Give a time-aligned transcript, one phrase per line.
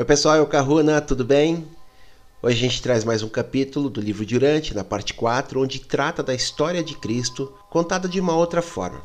[0.00, 1.68] Oi pessoal, eu Caruna, tudo bem?
[2.42, 6.22] Hoje a gente traz mais um capítulo do livro Durante, na parte 4, onde trata
[6.22, 9.02] da história de Cristo contada de uma outra forma.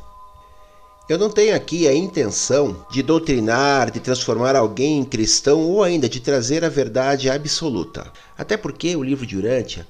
[1.06, 6.08] Eu não tenho aqui a intenção de doutrinar, de transformar alguém em cristão ou ainda
[6.08, 8.10] de trazer a verdade absoluta.
[8.38, 9.84] Até porque o livro Durante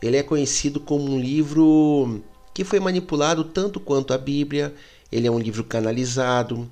[0.00, 2.20] ele é conhecido como um livro
[2.54, 4.72] que foi manipulado tanto quanto a Bíblia,
[5.10, 6.70] ele é um livro canalizado,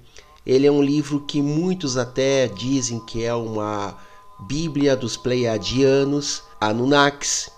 [0.50, 3.96] ele é um livro que muitos até dizem que é uma
[4.40, 7.48] Bíblia dos Pleiadianos, Anunnakis.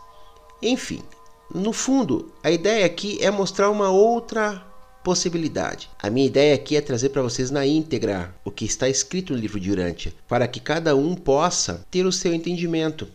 [0.60, 1.00] Enfim,
[1.54, 4.62] no fundo, a ideia aqui é mostrar uma outra
[5.02, 5.88] possibilidade.
[6.02, 9.38] A minha ideia aqui é trazer para vocês na íntegra o que está escrito no
[9.38, 13.08] livro de Urântia, para que cada um possa ter o seu entendimento,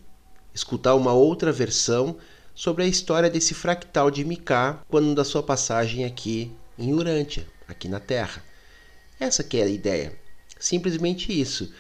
[0.55, 2.15] escutar uma outra versão
[2.55, 7.87] sobre a história desse fractal de Micá quando da sua passagem aqui em Urântia, aqui
[7.87, 8.46] na Terra.
[9.19, 10.13] Essa que é a ideia.
[10.59, 11.71] Simplesmente isso.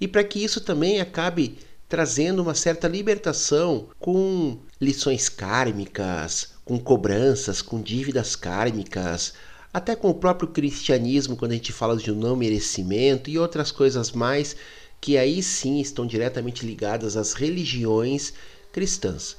[0.00, 7.62] E para que isso também acabe trazendo uma certa libertação com lições kármicas, com cobranças,
[7.62, 9.34] com dívidas kármicas,
[9.72, 13.70] até com o próprio cristianismo, quando a gente fala de um não merecimento e outras
[13.70, 14.56] coisas mais
[15.00, 18.32] que aí sim estão diretamente ligadas às religiões
[18.72, 19.36] cristãs.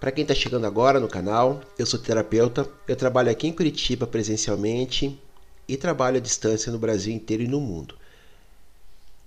[0.00, 4.06] Para quem está chegando agora no canal, eu sou terapeuta, eu trabalho aqui em Curitiba
[4.06, 5.18] presencialmente
[5.68, 7.96] e trabalho à distância no Brasil inteiro e no mundo.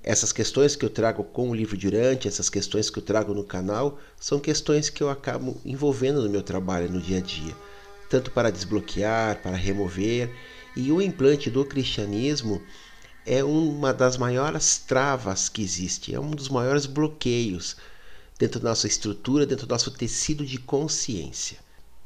[0.04, 3.44] Essas questões que eu trago com o livro Durante, essas questões que eu trago no
[3.44, 7.54] canal, são questões que eu acabo envolvendo no meu trabalho no dia a dia,
[8.10, 10.34] tanto para desbloquear, para remover,
[10.76, 12.62] e o implante do cristianismo
[13.26, 17.76] é uma das maiores travas que existe, é um dos maiores bloqueios
[18.40, 21.58] dentro da nossa estrutura, dentro do nosso tecido de consciência.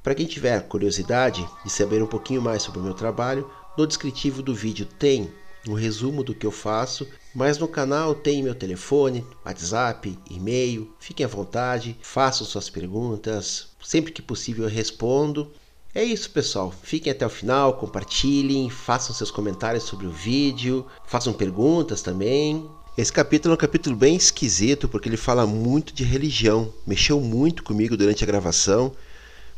[0.01, 4.41] Para quem tiver curiosidade de saber um pouquinho mais sobre o meu trabalho, no descritivo
[4.41, 5.31] do vídeo tem
[5.67, 10.91] um resumo do que eu faço, mas no canal tem meu telefone, WhatsApp, e-mail.
[10.99, 15.51] Fiquem à vontade, façam suas perguntas, sempre que possível eu respondo.
[15.93, 16.73] É isso, pessoal.
[16.81, 22.67] Fiquem até o final, compartilhem, façam seus comentários sobre o vídeo, façam perguntas também.
[22.97, 27.63] Esse capítulo é um capítulo bem esquisito porque ele fala muito de religião, mexeu muito
[27.63, 28.91] comigo durante a gravação,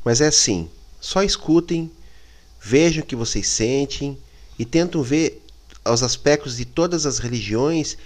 [0.04, 0.70] mas é assim:
[1.00, 1.92] só escutem
[2.66, 4.18] Vejam o que vocês sentem
[4.58, 5.44] e tentam ver
[5.86, 7.98] os aspectos de todas as religiões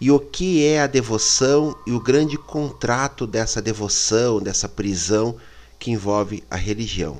[0.00, 5.36] e o que é a devoção e o grande contrato dessa devoção, dessa prisão
[5.76, 7.18] que envolve a religião.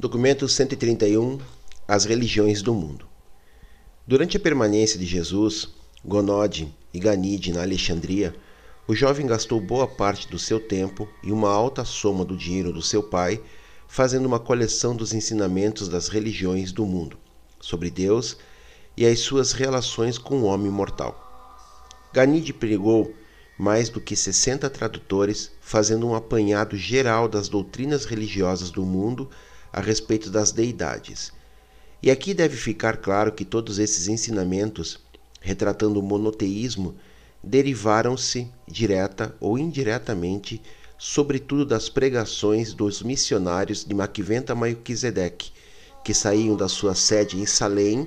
[0.00, 1.38] Documento 131
[1.86, 3.06] As religiões do mundo.
[4.06, 5.68] Durante a permanência de Jesus,
[6.02, 8.34] Gonode e Ganide na Alexandria,
[8.88, 12.80] o jovem gastou boa parte do seu tempo e uma alta soma do dinheiro do
[12.80, 13.38] seu pai
[13.94, 17.16] fazendo uma coleção dos ensinamentos das religiões do mundo
[17.60, 18.36] sobre Deus
[18.96, 21.14] e as suas relações com o homem mortal.
[22.12, 23.14] Ganide pregou
[23.56, 29.30] mais do que 60 tradutores, fazendo um apanhado geral das doutrinas religiosas do mundo
[29.72, 31.32] a respeito das deidades.
[32.02, 34.98] E aqui deve ficar claro que todos esses ensinamentos,
[35.40, 36.96] retratando o monoteísmo,
[37.40, 40.60] derivaram-se, direta ou indiretamente,
[40.98, 45.52] sobretudo das pregações dos missionários de Maquiventa Melquisedeque,
[46.04, 48.06] que saíam da sua sede em Salém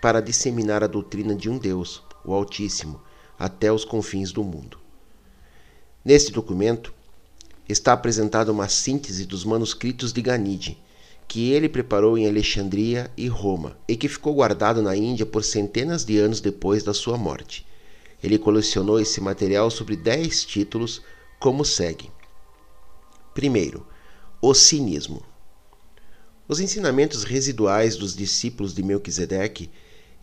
[0.00, 3.00] para disseminar a doutrina de um Deus, o Altíssimo,
[3.38, 4.78] até os confins do mundo.
[6.04, 6.92] Neste documento
[7.68, 10.78] está apresentada uma síntese dos manuscritos de Ganide,
[11.26, 16.04] que ele preparou em Alexandria e Roma, e que ficou guardado na Índia por centenas
[16.04, 17.66] de anos depois da sua morte.
[18.22, 21.00] Ele colecionou esse material sobre dez títulos
[21.42, 22.08] como segue.
[23.34, 23.84] Primeiro,
[24.40, 25.24] o cinismo.
[26.46, 29.68] Os ensinamentos residuais dos discípulos de Melquisedeque,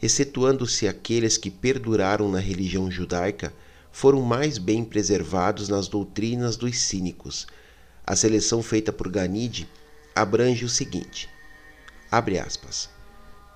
[0.02, 3.54] excetuando-se aqueles que perduraram na religião judaica,
[3.92, 7.48] foram mais bem preservados nas doutrinas dos cínicos.
[8.08, 9.68] A seleção feita por Ganide
[10.16, 11.30] abrange o seguinte.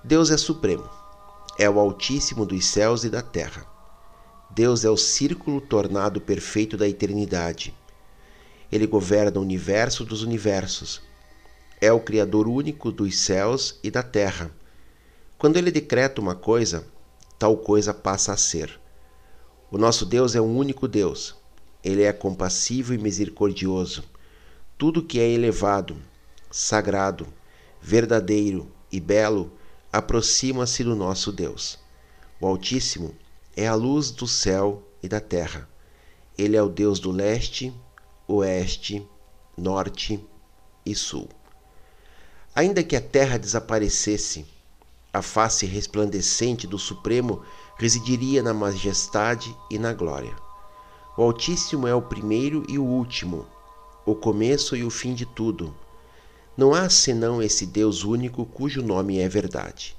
[0.04, 0.86] Deus é supremo,
[1.58, 3.73] é o Altíssimo dos céus e da terra
[4.50, 7.74] Deus é o círculo tornado perfeito da eternidade.
[8.70, 11.00] Ele governa o universo dos universos.
[11.80, 14.50] É o Criador único dos céus e da terra.
[15.36, 16.86] Quando ele decreta uma coisa,
[17.38, 18.80] tal coisa passa a ser.
[19.70, 21.34] O nosso Deus é um único Deus.
[21.82, 24.04] Ele é compassivo e misericordioso.
[24.78, 25.96] Tudo que é elevado,
[26.50, 27.26] sagrado,
[27.80, 29.52] verdadeiro e belo
[29.92, 31.78] aproxima-se do nosso Deus.
[32.40, 33.14] O Altíssimo
[33.56, 35.68] é a luz do céu e da terra.
[36.36, 37.72] Ele é o Deus do leste,
[38.26, 39.06] oeste,
[39.56, 40.18] norte
[40.84, 41.28] e sul.
[42.54, 44.46] Ainda que a terra desaparecesse,
[45.12, 47.42] a face resplandecente do Supremo
[47.76, 50.34] residiria na majestade e na glória.
[51.16, 53.46] O Altíssimo é o primeiro e o último,
[54.04, 55.74] o começo e o fim de tudo.
[56.56, 59.96] Não há senão esse Deus único cujo nome é verdade.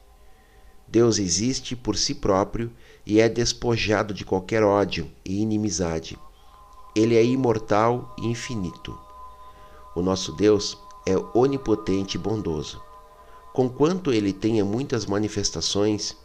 [0.88, 2.72] Deus existe por si próprio
[3.06, 6.18] e é despojado de qualquer ódio e inimizade.
[6.96, 8.98] Ele é imortal e infinito.
[9.96, 12.82] O nosso Deus é onipotente e bondoso.
[13.54, 16.16] Conquanto ele tenha muitas manifestações,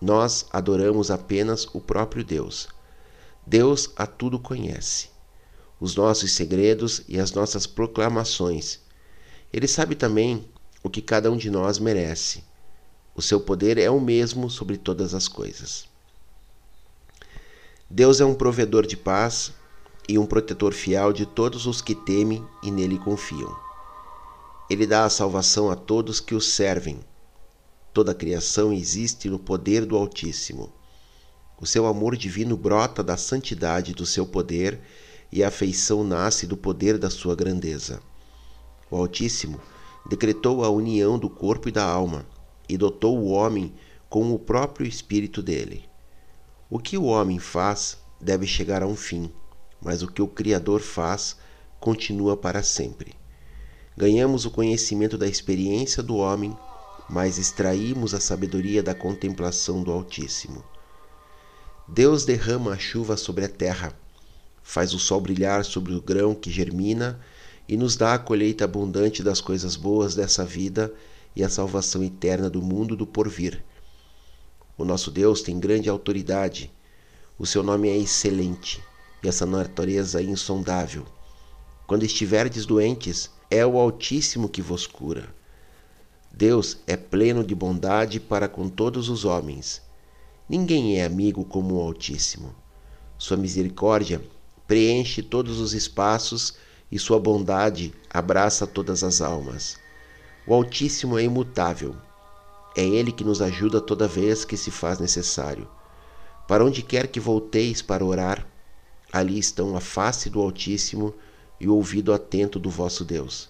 [0.00, 2.68] nós adoramos apenas o próprio Deus.
[3.46, 5.08] Deus a tudo conhece,
[5.80, 8.80] os nossos segredos e as nossas proclamações.
[9.52, 10.46] Ele sabe também
[10.82, 12.44] o que cada um de nós merece.
[13.14, 15.87] O seu poder é o mesmo sobre todas as coisas.
[17.90, 19.52] Deus é um provedor de paz
[20.08, 23.56] e um protetor fiel de todos os que temem e nele confiam.
[24.68, 27.00] Ele dá a salvação a todos que o servem
[27.98, 30.72] Toda a criação existe no poder do Altíssimo.
[31.60, 34.78] O seu amor divino brota da santidade do seu poder
[35.32, 38.00] e a afeição nasce do poder da sua grandeza.
[38.88, 39.60] O Altíssimo
[40.08, 42.24] decretou a união do corpo e da alma
[42.68, 43.74] e dotou o homem
[44.08, 45.82] com o próprio espírito dele.
[46.70, 49.30] O que o homem faz deve chegar a um fim,
[49.80, 51.36] mas o que o Criador faz
[51.80, 53.14] continua para sempre.
[53.96, 56.56] Ganhamos o conhecimento da experiência do homem
[57.08, 60.62] mas extraímos a sabedoria da contemplação do Altíssimo.
[61.86, 63.98] Deus derrama a chuva sobre a terra,
[64.62, 67.18] faz o sol brilhar sobre o grão que germina
[67.66, 70.92] e nos dá a colheita abundante das coisas boas dessa vida
[71.34, 73.64] e a salvação eterna do mundo do porvir.
[74.78, 76.72] O nosso Deus tem grande autoridade,
[77.36, 78.80] o seu nome é excelente
[79.20, 81.04] e essa natureza é insondável.
[81.84, 85.34] Quando estiverdes doentes, é o Altíssimo que vos cura.
[86.30, 89.82] Deus é pleno de bondade para com todos os homens.
[90.48, 92.54] Ninguém é amigo como o Altíssimo.
[93.18, 94.22] Sua misericórdia
[94.64, 96.54] preenche todos os espaços
[96.92, 99.76] e sua bondade abraça todas as almas.
[100.46, 101.96] O Altíssimo é imutável.
[102.78, 105.66] É Ele que nos ajuda toda vez que se faz necessário.
[106.46, 108.46] Para onde quer que volteis para orar,
[109.12, 111.12] ali estão a face do Altíssimo
[111.58, 113.48] e o ouvido atento do vosso Deus.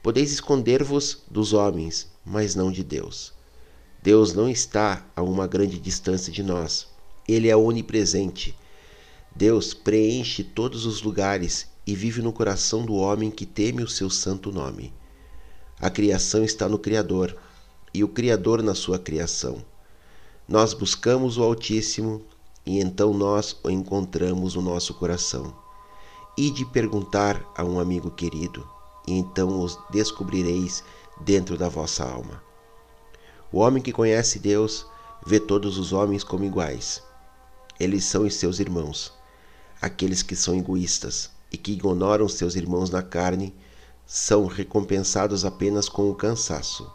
[0.00, 3.32] Podeis esconder-vos dos homens, mas não de Deus.
[4.00, 6.86] Deus não está a uma grande distância de nós.
[7.26, 8.56] Ele é onipresente.
[9.34, 14.08] Deus preenche todos os lugares e vive no coração do homem que teme o seu
[14.08, 14.94] santo nome.
[15.80, 17.36] A criação está no Criador
[17.96, 19.64] e o Criador na sua criação.
[20.46, 22.22] Nós buscamos o Altíssimo
[22.66, 25.56] e então nós o encontramos no nosso coração.
[26.36, 28.68] E de perguntar a um amigo querido:
[29.06, 30.84] e então os descobrireis
[31.22, 32.42] dentro da vossa alma.
[33.50, 34.86] O homem que conhece Deus
[35.26, 37.02] vê todos os homens como iguais.
[37.80, 39.10] Eles são os seus irmãos.
[39.80, 43.54] Aqueles que são egoístas e que ignoram seus irmãos na carne
[44.04, 46.94] são recompensados apenas com o cansaço.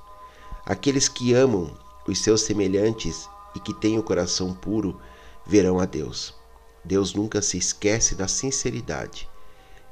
[0.71, 1.69] Aqueles que amam
[2.07, 5.01] os seus semelhantes e que têm o coração puro
[5.45, 6.33] verão a Deus.
[6.81, 9.27] Deus nunca se esquece da sinceridade.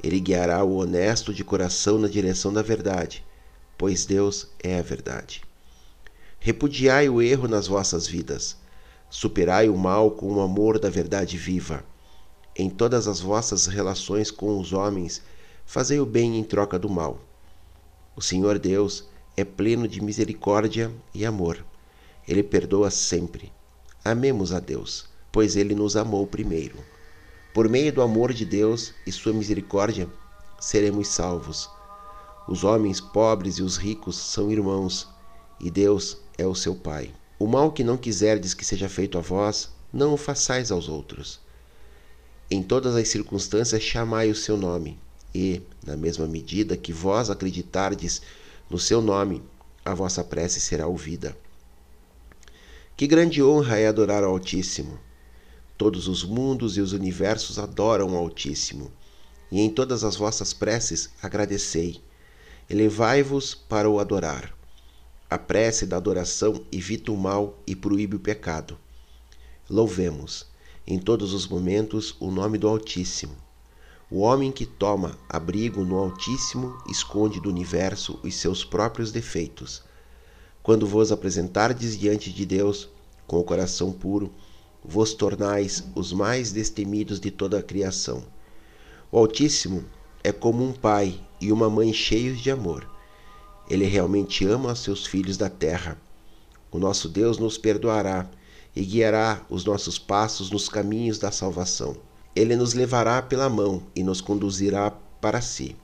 [0.01, 3.25] Ele guiará o honesto de coração na direção da verdade,
[3.77, 5.43] pois Deus é a verdade.
[6.39, 8.55] Repudiai o erro nas vossas vidas.
[9.09, 11.83] Superai o mal com o amor da verdade viva.
[12.55, 15.21] Em todas as vossas relações com os homens,
[15.65, 17.19] fazei o bem em troca do mal.
[18.15, 19.08] O Senhor Deus
[19.39, 21.65] é pleno de misericórdia e amor.
[22.27, 23.51] Ele perdoa sempre.
[24.03, 26.77] Amemos a Deus, pois ele nos amou primeiro.
[27.53, 30.09] Por meio do amor de Deus e sua misericórdia,
[30.59, 31.69] seremos salvos.
[32.49, 35.07] Os homens pobres e os ricos são irmãos,
[35.59, 37.11] e Deus é o seu Pai.
[37.39, 41.39] O mal que não quiserdes que seja feito a vós, não o façais aos outros.
[42.51, 44.99] Em todas as circunstâncias chamai o seu nome,
[45.33, 48.21] e, na mesma medida que vós acreditardes
[48.69, 49.43] no seu nome,
[49.83, 51.37] a vossa prece será ouvida.
[52.95, 54.99] Que grande honra é adorar ao Altíssimo
[55.79, 58.91] Todos os mundos e os universos adoram o Altíssimo,
[59.49, 62.01] e em todas as vossas preces agradecei.
[62.69, 64.53] Elevai-vos para o adorar.
[65.29, 68.77] A prece da adoração evita o mal e proíbe o pecado.
[69.69, 70.47] Louvemos,
[70.85, 73.37] em todos os momentos, o nome do Altíssimo.
[74.11, 79.83] O homem que toma abrigo no Altíssimo esconde do universo os seus próprios defeitos.
[80.63, 82.89] Quando vos apresentardes diante de Deus
[83.27, 84.31] com o coração puro,
[84.83, 88.23] vos tornais os mais destemidos de toda a criação.
[89.11, 89.85] O Altíssimo
[90.23, 92.89] é como um pai e uma mãe cheios de amor.
[93.69, 96.01] Ele realmente ama seus filhos da terra.
[96.71, 98.27] O nosso Deus nos perdoará
[98.75, 102.08] e guiará os nossos passos nos caminhos da salvação.
[102.35, 105.75] Ele nos levará pela mão e nos conduzirá para si.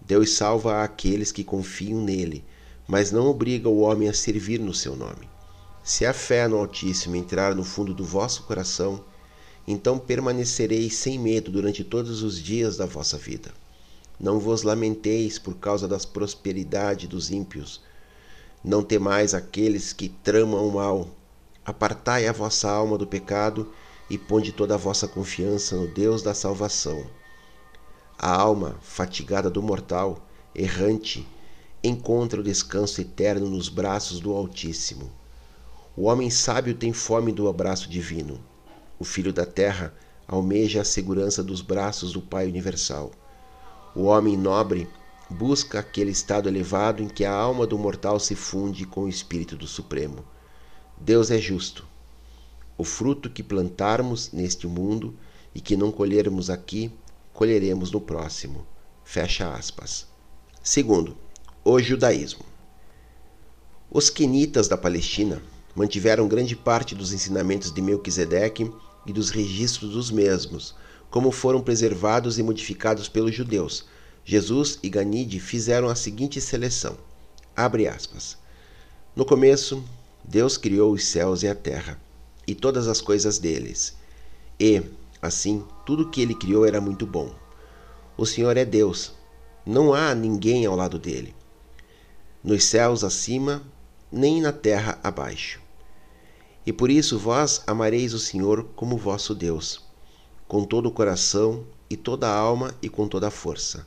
[0.00, 2.44] Deus salva aqueles que confiam nele,
[2.88, 5.28] mas não obriga o homem a servir no seu nome.
[5.84, 9.04] Se a fé no Altíssimo entrar no fundo do vosso coração,
[9.66, 13.52] então permanecereis sem medo durante todos os dias da vossa vida.
[14.18, 17.80] Não vos lamenteis por causa da prosperidade dos ímpios.
[18.62, 21.08] Não temais aqueles que tramam o mal.
[21.64, 23.72] Apartai a vossa alma do pecado
[24.12, 27.06] e ponde toda a vossa confiança no Deus da salvação.
[28.18, 31.26] A alma, fatigada do mortal, errante,
[31.82, 35.10] encontra o descanso eterno nos braços do Altíssimo.
[35.96, 38.38] O homem sábio tem fome do abraço divino.
[38.98, 39.94] O filho da terra
[40.28, 43.12] almeja a segurança dos braços do Pai Universal.
[43.96, 44.90] O homem nobre
[45.30, 49.56] busca aquele estado elevado em que a alma do mortal se funde com o espírito
[49.56, 50.22] do Supremo.
[51.00, 51.90] Deus é justo.
[52.76, 55.14] O fruto que plantarmos neste mundo
[55.54, 56.90] e que não colhermos aqui,
[57.32, 58.66] colheremos no próximo.
[59.04, 60.06] Fecha aspas.
[60.62, 61.16] Segundo,
[61.64, 62.44] o judaísmo.
[63.90, 65.42] Os quenitas da Palestina
[65.74, 68.70] mantiveram grande parte dos ensinamentos de Melquisedeque
[69.06, 70.74] e dos registros dos mesmos,
[71.10, 73.84] como foram preservados e modificados pelos judeus.
[74.24, 76.96] Jesus e Ganide fizeram a seguinte seleção.
[77.54, 78.38] Abre aspas.
[79.14, 79.84] No começo,
[80.24, 82.00] Deus criou os céus e a terra,
[82.46, 83.96] e todas as coisas deles.
[84.58, 84.82] E,
[85.20, 87.34] assim, tudo que ele criou era muito bom.
[88.16, 89.12] O Senhor é Deus.
[89.64, 91.34] Não há ninguém ao lado dele.
[92.42, 93.62] Nos céus acima,
[94.10, 95.60] nem na terra abaixo.
[96.66, 99.84] E por isso vós amareis o Senhor como vosso Deus,
[100.46, 103.86] com todo o coração e toda a alma e com toda a força.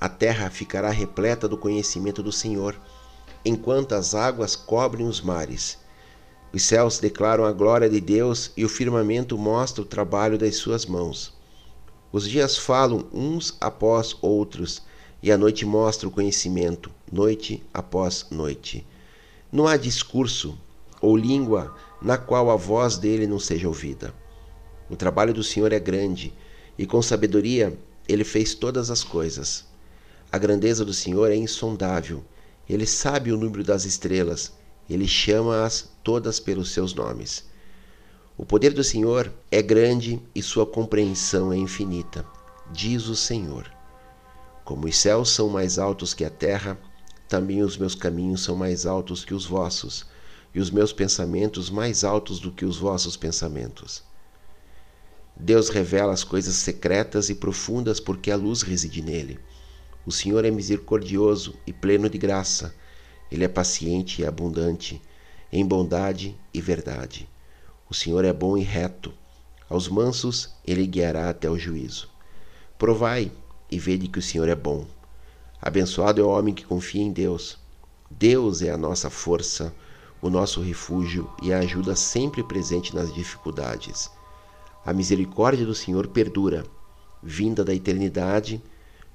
[0.00, 2.78] A terra ficará repleta do conhecimento do Senhor,
[3.44, 5.78] enquanto as águas cobrem os mares.
[6.52, 10.84] Os céus declaram a glória de Deus e o firmamento mostra o trabalho das suas
[10.84, 11.32] mãos.
[12.12, 14.82] Os dias falam uns após outros,
[15.22, 18.86] e a noite mostra o conhecimento, noite após noite.
[19.50, 20.58] Não há discurso
[21.00, 24.12] ou língua na qual a voz dele não seja ouvida.
[24.90, 26.34] O trabalho do Senhor é grande,
[26.76, 29.64] e com sabedoria ele fez todas as coisas.
[30.30, 32.22] A grandeza do Senhor é insondável.
[32.68, 34.52] Ele sabe o número das estrelas,
[34.92, 37.44] ele chama-as todas pelos seus nomes.
[38.36, 42.26] O poder do Senhor é grande e sua compreensão é infinita,
[42.72, 43.70] diz o Senhor.
[44.64, 46.78] Como os céus são mais altos que a terra,
[47.28, 50.06] também os meus caminhos são mais altos que os vossos
[50.54, 54.02] e os meus pensamentos mais altos do que os vossos pensamentos.
[55.36, 59.40] Deus revela as coisas secretas e profundas porque a luz reside nele.
[60.04, 62.74] O Senhor é misericordioso e pleno de graça.
[63.32, 65.00] Ele é paciente e abundante
[65.50, 67.28] em bondade e verdade.
[67.88, 69.12] O Senhor é bom e reto.
[69.68, 72.08] Aos mansos ele guiará até o juízo.
[72.78, 73.32] Provai
[73.70, 74.86] e vede que o Senhor é bom.
[75.60, 77.58] Abençoado é o homem que confia em Deus.
[78.10, 79.74] Deus é a nossa força
[80.22, 84.08] o nosso refúgio e a ajuda sempre presente nas dificuldades.
[84.86, 86.64] A misericórdia do Senhor perdura,
[87.20, 88.62] vinda da eternidade,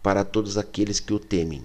[0.04, 1.64] para todos aqueles que o temem,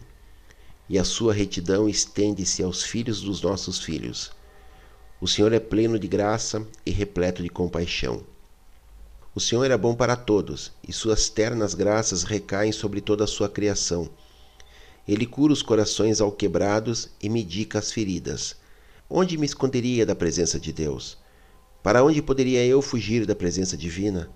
[0.92, 4.30] e a sua retidão estende-se aos filhos dos nossos filhos.
[5.22, 8.22] O Senhor é pleno de graça e repleto de compaixão.
[9.34, 13.48] O Senhor é bom para todos, e suas ternas graças recaem sobre toda a sua
[13.48, 14.10] criação.
[15.08, 18.54] Ele cura os corações alquebrados e medica as feridas.
[19.08, 21.16] Onde me esconderia da presença de Deus?
[21.82, 24.28] Para onde poderia eu fugir da presença divina?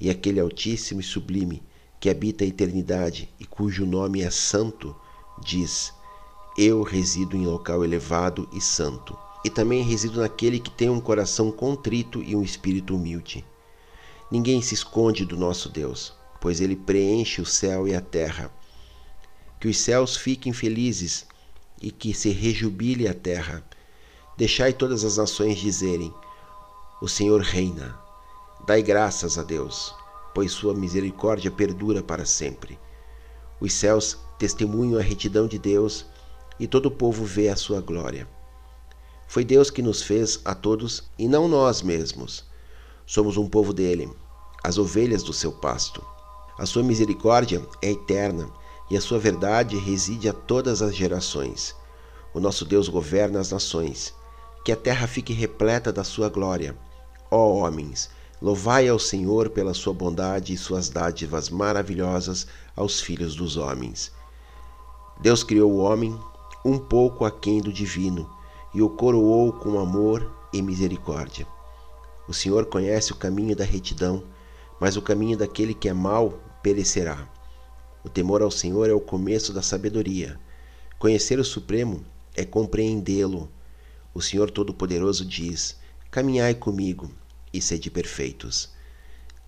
[0.00, 1.62] E aquele Altíssimo e Sublime,
[2.00, 4.96] que habita a eternidade e cujo nome é Santo,
[5.44, 5.92] diz:
[6.56, 11.50] Eu resido em local elevado e santo, e também resido naquele que tem um coração
[11.50, 13.44] contrito e um espírito humilde.
[14.30, 18.50] Ninguém se esconde do nosso Deus, pois ele preenche o céu e a terra.
[19.60, 21.26] Que os céus fiquem felizes
[21.80, 23.62] e que se rejubile a terra
[24.36, 26.12] Deixai todas as nações dizerem:
[27.00, 27.98] O Senhor reina.
[28.66, 29.94] Dai graças a Deus,
[30.34, 32.78] pois sua misericórdia perdura para sempre.
[33.60, 36.04] Os céus testemunham a retidão de Deus
[36.58, 38.26] e todo o povo vê a sua glória.
[39.28, 42.44] Foi Deus que nos fez a todos e não nós mesmos.
[43.06, 44.10] Somos um povo dele,
[44.60, 46.04] as ovelhas do seu pasto.
[46.58, 48.50] A sua misericórdia é eterna
[48.90, 51.72] e a sua verdade reside a todas as gerações.
[52.34, 54.12] O nosso Deus governa as nações
[54.64, 56.76] que a terra fique repleta da sua glória.
[57.30, 62.44] Ó homens, louvai ao Senhor pela sua bondade e suas dádivas maravilhosas
[62.74, 64.10] aos filhos dos homens.
[65.22, 66.18] Deus criou o homem
[66.64, 68.28] um pouco aquém do divino
[68.74, 71.46] e o coroou com amor e misericórdia.
[72.26, 74.24] O Senhor conhece o caminho da retidão,
[74.80, 77.28] mas o caminho daquele que é mau perecerá.
[78.02, 80.40] O temor ao Senhor é o começo da sabedoria.
[80.98, 83.48] Conhecer o Supremo é compreendê-lo.
[84.12, 85.76] O Senhor Todo-Poderoso diz:
[86.10, 87.08] Caminhai comigo
[87.52, 88.70] e sede perfeitos.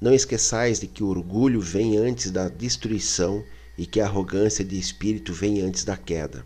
[0.01, 3.43] Não esqueçais de que o orgulho vem antes da destruição
[3.77, 6.45] e que a arrogância de espírito vem antes da queda.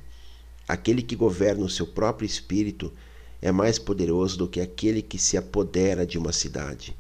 [0.66, 2.92] Aquele que governa o seu próprio espírito
[3.40, 6.97] é mais poderoso do que aquele que se apodera de uma cidade.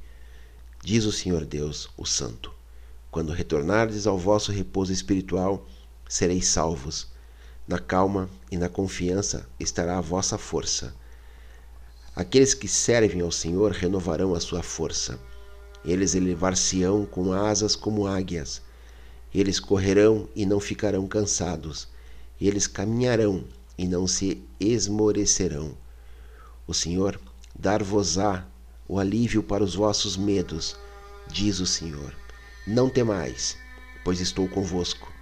[0.82, 2.52] Diz o Senhor Deus, o Santo:
[3.10, 5.66] Quando retornardes ao vosso repouso espiritual,
[6.08, 7.08] sereis salvos.
[7.66, 10.94] Na calma e na confiança estará a vossa força.
[12.16, 15.20] Aqueles que servem ao Senhor renovarão a sua força.
[15.84, 18.62] Eles elevar-se-ão com asas como águias.
[19.34, 21.88] Eles correrão e não ficarão cansados.
[22.40, 23.44] Eles caminharão
[23.76, 25.76] e não se esmorecerão.
[26.66, 27.20] O Senhor
[27.58, 28.46] dar-vos-á
[28.88, 30.76] o alívio para os vossos medos,
[31.30, 32.14] diz o Senhor.
[32.66, 33.56] Não temais,
[34.04, 35.12] pois estou convosco.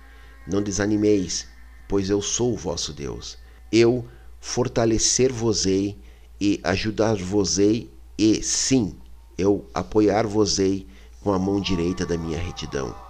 [0.47, 1.47] Não desanimeis,
[1.89, 3.37] pois eu sou o vosso Deus.
[3.73, 4.07] Eu
[4.41, 5.99] fortalecer-vos-ei
[6.41, 8.95] e ajudar-vos-ei, e sim,
[9.37, 10.87] eu apoiar-vos-ei
[11.21, 13.06] com a mão direita da minha retidão.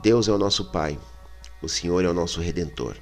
[0.00, 0.96] Deus é o nosso Pai,
[1.60, 2.94] o Senhor é o nosso Redentor.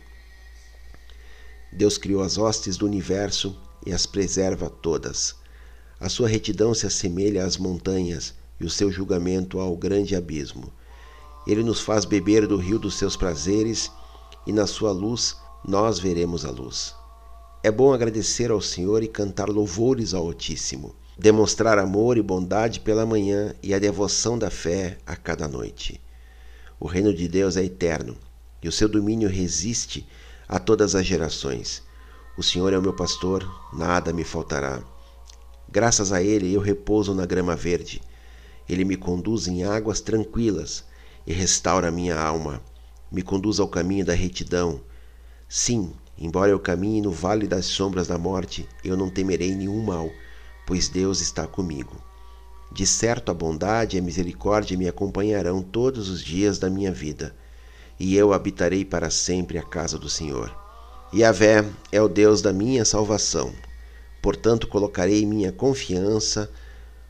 [1.71, 5.35] Deus criou as hostes do universo e as preserva todas.
[6.01, 10.73] A sua retidão se assemelha às montanhas e o seu julgamento ao grande abismo.
[11.47, 13.93] Ele nos faz beber do rio dos seus prazeres
[14.47, 15.37] e na sua luz
[15.69, 16.95] nós veremos a luz.
[17.63, 23.05] É bom agradecer ao Senhor e cantar louvores ao Altíssimo, demonstrar amor e bondade pela
[23.05, 26.01] manhã e a devoção da fé a cada noite.
[26.79, 28.17] O reino de Deus é eterno
[28.63, 30.07] e o seu domínio resiste
[30.47, 31.83] a todas as gerações.
[32.37, 34.83] O Senhor é o meu pastor, nada me faltará.
[35.71, 38.03] Graças a Ele eu repouso na grama verde.
[38.69, 40.85] Ele me conduz em águas tranquilas
[41.27, 42.63] e restaura minha alma.
[43.11, 44.81] Me conduz ao caminho da retidão.
[45.49, 50.11] Sim, embora eu caminhe no vale das sombras da morte, eu não temerei nenhum mal,
[50.67, 52.06] pois Deus está comigo.
[52.77, 57.35] De certo, a bondade e a misericórdia me acompanharão todos os dias da minha vida,
[57.99, 60.55] e eu habitarei para sempre a casa do Senhor.
[61.15, 63.51] Yahvé é o Deus da minha salvação.
[64.21, 66.53] Portanto, colocarei minha confiança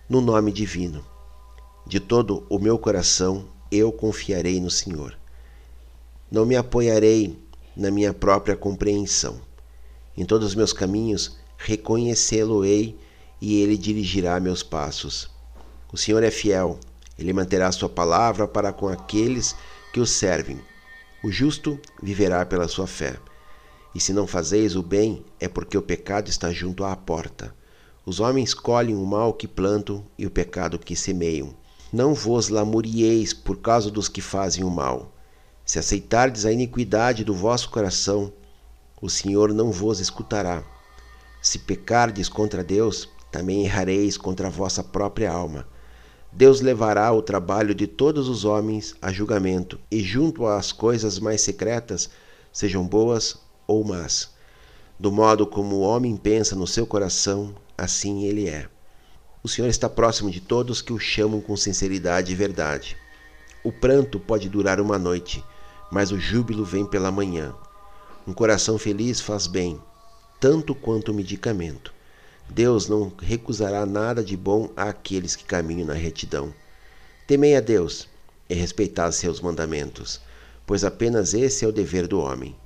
[0.08, 1.04] no nome divino.
[1.84, 5.18] De todo o meu coração eu confiarei no Senhor.
[6.30, 7.36] Não me apoiarei
[7.76, 9.40] na minha própria compreensão.
[10.16, 12.96] Em todos os meus caminhos reconhecê-lo-ei
[13.40, 15.34] e ele dirigirá meus passos.
[15.96, 16.78] O Senhor é fiel,
[17.18, 19.56] ele manterá sua palavra para com aqueles
[19.94, 20.60] que o servem.
[21.24, 23.16] O justo viverá pela sua fé.
[23.94, 27.54] E se não fazeis o bem, é porque o pecado está junto à porta.
[28.04, 31.54] Os homens colhem o mal que plantam e o pecado que semeiam.
[31.90, 35.10] Não vos lamurieis por causa dos que fazem o mal.
[35.64, 38.30] Se aceitardes a iniquidade do vosso coração,
[39.00, 40.62] o Senhor não vos escutará.
[41.40, 45.66] Se pecardes contra Deus, também errareis contra a vossa própria alma.
[46.36, 51.40] Deus levará o trabalho de todos os homens a julgamento, e junto às coisas mais
[51.40, 52.10] secretas,
[52.52, 54.34] sejam boas ou más.
[55.00, 58.68] Do modo como o homem pensa no seu coração, assim ele é.
[59.42, 62.98] O Senhor está próximo de todos que o chamam com sinceridade e verdade.
[63.64, 65.42] O pranto pode durar uma noite,
[65.90, 67.54] mas o júbilo vem pela manhã.
[68.26, 69.80] Um coração feliz faz bem,
[70.38, 71.95] tanto quanto o medicamento.
[72.48, 76.54] Deus não recusará nada de bom àqueles que caminham na retidão.
[77.26, 78.08] Temei a Deus
[78.48, 80.20] e respeitai seus mandamentos,
[80.64, 82.56] pois apenas esse é o dever do homem.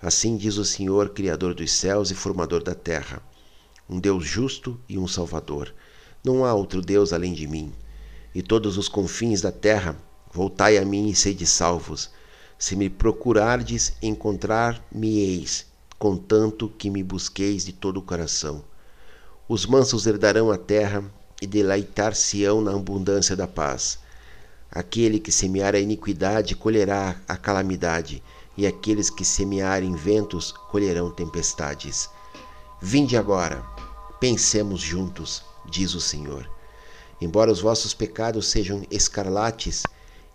[0.00, 3.20] Assim diz o Senhor, Criador dos céus e formador da terra,
[3.88, 5.74] um Deus justo e um Salvador.
[6.24, 7.72] Não há outro Deus além de mim.
[8.34, 9.96] E todos os confins da terra,
[10.32, 12.10] voltai a mim e sede salvos.
[12.58, 15.66] Se me procurardes, encontrar-me-eis,
[15.98, 18.64] contanto que me busqueis de todo o coração.
[19.48, 21.04] Os mansos herdarão a terra
[21.40, 23.96] e deleitar-se-ão na abundância da paz.
[24.68, 28.20] Aquele que semear a iniquidade colherá a calamidade
[28.56, 32.10] e aqueles que semearem ventos colherão tempestades.
[32.82, 33.64] Vinde agora,
[34.18, 36.50] pensemos juntos, diz o Senhor.
[37.20, 39.84] Embora os vossos pecados sejam escarlates,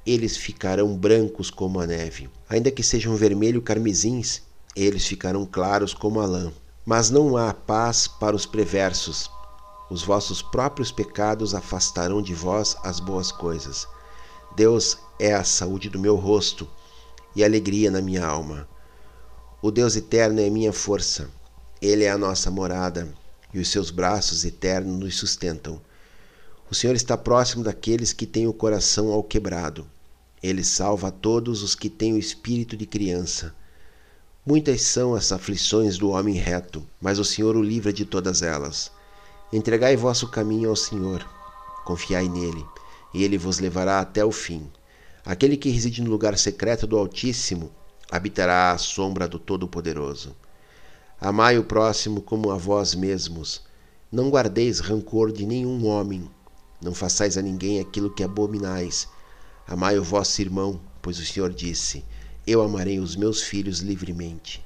[0.05, 2.29] eles ficarão brancos como a neve.
[2.47, 4.41] Ainda que sejam vermelho carmesins,
[4.73, 6.53] eles ficarão claros como a lã.
[6.85, 9.29] Mas não há paz para os perversos.
[9.89, 13.87] Os vossos próprios pecados afastarão de vós as boas coisas.
[14.55, 16.67] Deus é a saúde do meu rosto
[17.35, 18.67] e alegria na minha alma.
[19.61, 21.29] O Deus eterno é minha força,
[21.79, 23.13] Ele é a nossa morada,
[23.53, 25.79] e os seus braços eternos nos sustentam.
[26.69, 29.85] O Senhor está próximo daqueles que têm o coração ao quebrado.
[30.41, 33.53] Ele salva todos os que têm o espírito de criança.
[34.43, 38.91] Muitas são as aflições do homem reto, mas o Senhor o livra de todas elas.
[39.53, 41.23] Entregai vosso caminho ao Senhor,
[41.85, 42.65] confiai nele,
[43.13, 44.67] e ele vos levará até o fim.
[45.23, 47.71] Aquele que reside no lugar secreto do Altíssimo
[48.09, 50.35] habitará à sombra do Todo-Poderoso.
[51.19, 53.61] Amai o próximo como a vós mesmos.
[54.11, 56.27] Não guardeis rancor de nenhum homem.
[56.81, 59.07] Não façais a ninguém aquilo que abominais.
[59.67, 62.03] Amai o vosso irmão, pois o Senhor disse:
[62.45, 64.65] Eu amarei os meus filhos livremente.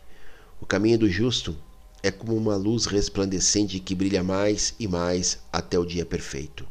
[0.62, 1.58] O caminho do justo
[2.02, 6.66] é como uma luz resplandecente que brilha mais e mais até o dia perfeito.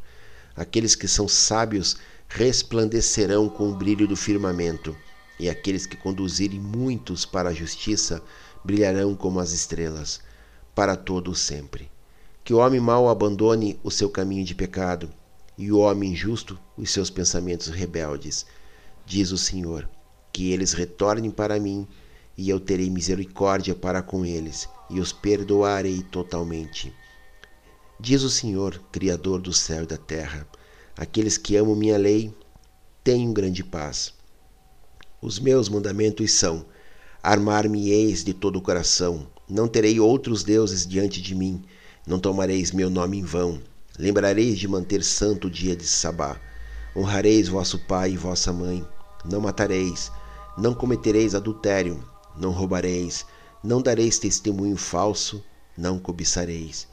[0.55, 4.95] Aqueles que são sábios resplandecerão com o brilho do firmamento,
[5.39, 8.23] e aqueles que conduzirem muitos para a justiça
[8.63, 10.21] brilharão como as estrelas,
[10.73, 11.91] para todo o sempre.
[12.43, 15.11] Que o homem mau abandone o seu caminho de pecado,
[15.55, 18.45] e o homem justo os seus pensamentos rebeldes.
[19.05, 19.87] Diz o Senhor:
[20.35, 21.87] que eles retornem para mim,
[22.37, 26.93] e eu terei misericórdia para com eles, e os perdoarei totalmente.
[27.97, 30.45] Diz o Senhor, Criador do céu e da terra:
[30.97, 32.33] aqueles que amam minha lei
[33.01, 34.13] têm grande paz.
[35.21, 36.65] Os meus mandamentos são:
[37.23, 41.63] armar-me-eis de todo o coração, não terei outros deuses diante de mim,
[42.05, 43.61] não tomareis meu nome em vão,
[43.97, 46.37] lembrareis de manter santo o dia de Sabá.
[46.93, 48.85] Honrareis vosso pai e vossa mãe,
[49.23, 50.11] não matareis,
[50.57, 52.03] não cometereis adultério,
[52.37, 53.25] não roubareis,
[53.63, 55.43] não dareis testemunho falso,
[55.77, 56.87] não cobiçareis.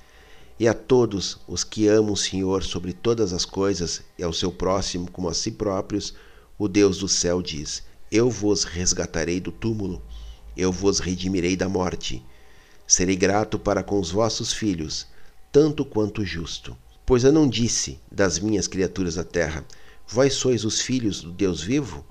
[0.59, 4.51] E a todos os que amam o Senhor sobre todas as coisas e ao seu
[4.51, 6.14] próximo como a si próprios,
[6.59, 10.03] o Deus do céu diz: Eu vos resgatarei do túmulo,
[10.57, 12.25] eu vos redimirei da morte.
[12.87, 15.07] Serei grato para com os vossos filhos,
[15.51, 16.77] tanto quanto justo.
[17.07, 19.64] Pois eu não disse das minhas criaturas da terra:
[20.07, 22.05] Vós sois os filhos do Deus vivo?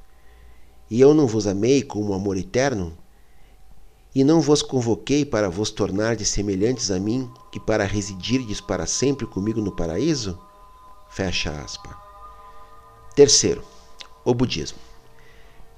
[0.91, 2.91] E eu não vos amei com um amor eterno?
[4.13, 9.25] E não vos convoquei para vos tornardes semelhantes a mim e para residirdes para sempre
[9.25, 10.37] comigo no paraíso?
[11.09, 11.97] Fecha aspa.
[13.15, 13.63] Terceiro,
[14.25, 14.79] o budismo.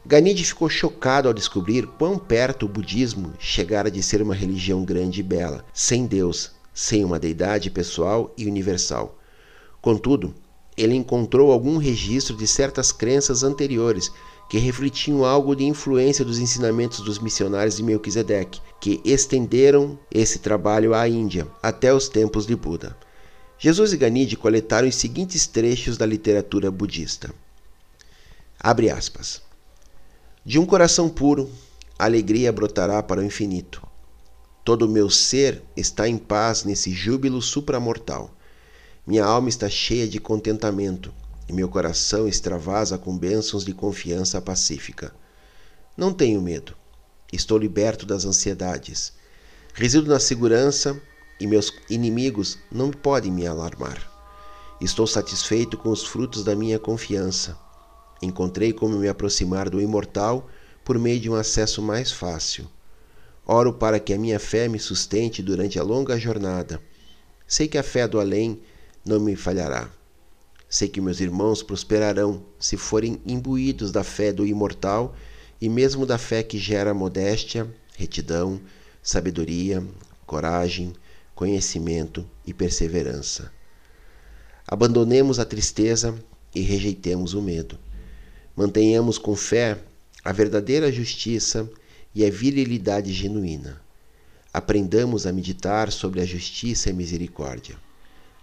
[0.04, 5.20] Ganide ficou chocado ao descobrir quão perto o budismo chegara de ser uma religião grande
[5.20, 9.16] e bela, sem Deus, sem uma deidade pessoal e universal.
[9.80, 10.34] Contudo,
[10.76, 14.12] ele encontrou algum registro de certas crenças anteriores
[14.54, 20.94] que refletiam algo de influência dos ensinamentos dos missionários de Melquisedeque, que estenderam esse trabalho
[20.94, 22.96] à Índia até os tempos de Buda.
[23.58, 27.34] Jesus e Ganide coletaram os seguintes trechos da literatura budista.
[28.60, 29.42] Abre aspas.
[30.46, 31.50] De um coração puro,
[31.98, 33.82] a alegria brotará para o infinito.
[34.64, 38.30] Todo o meu ser está em paz nesse júbilo supramortal.
[39.08, 41.12] Minha alma está cheia de contentamento
[41.48, 45.14] e meu coração extravasa com bênçãos de confiança pacífica.
[45.96, 46.76] Não tenho medo.
[47.32, 49.14] Estou liberto das ansiedades.
[49.74, 51.00] Resido na segurança
[51.40, 54.12] e meus inimigos não podem me alarmar.
[54.80, 57.58] Estou satisfeito com os frutos da minha confiança.
[58.22, 60.50] Encontrei como me aproximar do imortal
[60.84, 62.68] por meio de um acesso mais fácil.
[63.46, 66.82] Oro para que a minha fé me sustente durante a longa jornada.
[67.48, 68.62] Sei que a fé do além
[69.06, 69.90] não me falhará.
[70.74, 75.16] Sei que meus irmãos prosperarão se forem imbuídos da fé do imortal
[75.62, 78.60] e mesmo da fé que gera modéstia, retidão,
[79.00, 79.86] sabedoria,
[80.26, 80.92] coragem,
[81.36, 83.54] conhecimento e perseverança.
[84.68, 86.18] Abandonemos a tristeza
[86.56, 87.78] e rejeitemos o medo.
[88.56, 89.78] Mantenhamos com fé
[90.26, 91.70] a verdadeira justiça
[92.16, 93.80] e a virilidade genuína.
[94.52, 97.76] Aprendamos a meditar sobre a justiça e misericórdia.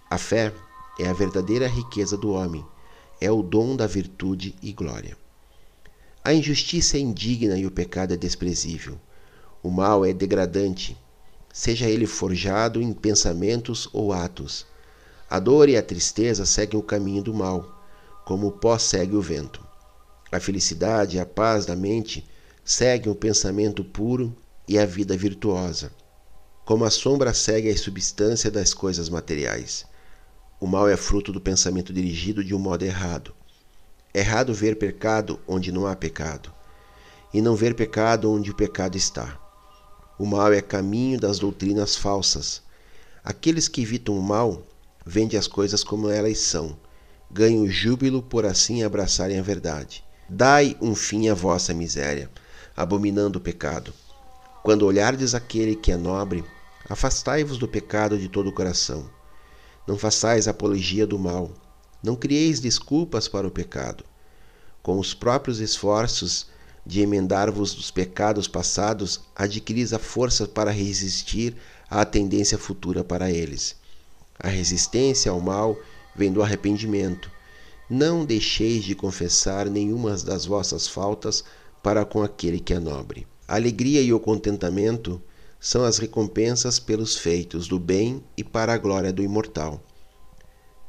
[0.09, 0.53] A fé
[1.01, 2.63] é a verdadeira riqueza do homem,
[3.19, 5.17] é o dom da virtude e glória.
[6.23, 8.99] A injustiça é indigna e o pecado é desprezível.
[9.63, 10.95] O mal é degradante,
[11.51, 14.67] seja ele forjado em pensamentos ou atos.
[15.27, 17.83] A dor e a tristeza seguem o caminho do mal,
[18.23, 19.65] como o pó segue o vento.
[20.31, 22.29] A felicidade e a paz da mente
[22.63, 24.35] seguem o pensamento puro
[24.67, 25.91] e a vida virtuosa,
[26.63, 29.89] como a sombra segue a substância das coisas materiais.
[30.61, 33.33] O mal é fruto do pensamento dirigido de um modo errado.
[34.13, 36.53] Errado ver pecado onde não há pecado,
[37.33, 39.39] e não ver pecado onde o pecado está.
[40.19, 42.61] O mal é caminho das doutrinas falsas.
[43.23, 44.61] Aqueles que evitam o mal
[45.03, 46.77] vendem as coisas como elas são,
[47.31, 50.03] ganham júbilo por assim abraçarem a verdade.
[50.29, 52.29] Dai um fim à vossa miséria,
[52.77, 53.91] abominando o pecado.
[54.61, 56.45] Quando olhardes aquele que é nobre,
[56.87, 59.09] afastai-vos do pecado de todo o coração
[59.87, 61.51] não façais apologia do mal.
[62.03, 64.03] Não crieis desculpas para o pecado.
[64.81, 66.47] Com os próprios esforços
[66.85, 71.55] de emendar-vos dos pecados passados, adquiris a força para resistir
[71.89, 73.75] à tendência futura para eles.
[74.39, 75.77] A resistência ao mal
[76.15, 77.29] vem do arrependimento.
[77.89, 81.43] Não deixeis de confessar nenhuma das vossas faltas
[81.83, 83.27] para com aquele que é nobre.
[83.47, 85.21] A alegria e o contentamento
[85.63, 89.79] são as recompensas pelos feitos do bem e para a glória do imortal.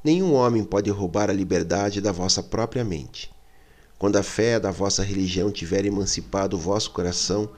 [0.02, 3.30] Nenhum homem pode roubar a liberdade da vossa própria mente.
[3.98, 7.50] Quando a fé da vossa religião tiver emancipado o vosso coração,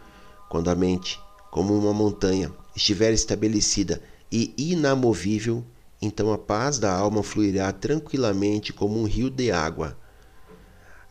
[0.50, 1.20] quando a mente,
[1.52, 5.64] como uma montanha, estiver estabelecida e inamovível,
[6.02, 9.96] então a paz da alma fluirá tranquilamente como um rio de água.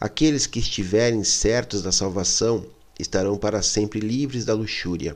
[0.02, 2.66] Aqueles que estiverem certos da salvação
[3.00, 5.16] estarão para sempre livres da luxúria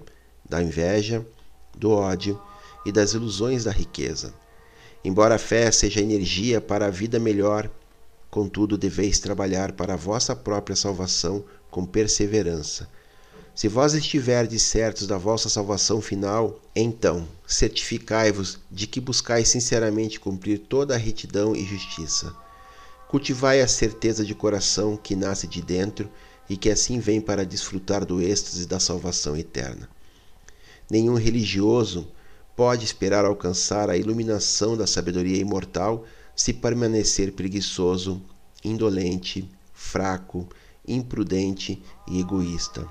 [0.49, 1.25] da inveja,
[1.75, 2.41] do ódio
[2.85, 4.33] e das ilusões da riqueza.
[5.03, 7.69] Embora a fé seja energia para a vida melhor,
[8.29, 12.89] contudo deveis trabalhar para a vossa própria salvação com perseverança.
[13.57, 20.59] Se vós estiverdes certos da vossa salvação final, então certificai-vos de que buscais sinceramente cumprir
[20.59, 22.35] toda a retidão e justiça.
[23.07, 26.07] Cultivai a certeza de coração que nasce de dentro
[26.47, 29.89] e que assim vem para desfrutar do êxtase da salvação eterna.
[30.89, 32.07] Nenhum religioso
[32.55, 38.21] pode esperar alcançar a iluminação da sabedoria imortal se permanecer preguiçoso,
[38.63, 40.47] indolente, fraco,
[40.87, 42.87] imprudente e egoísta.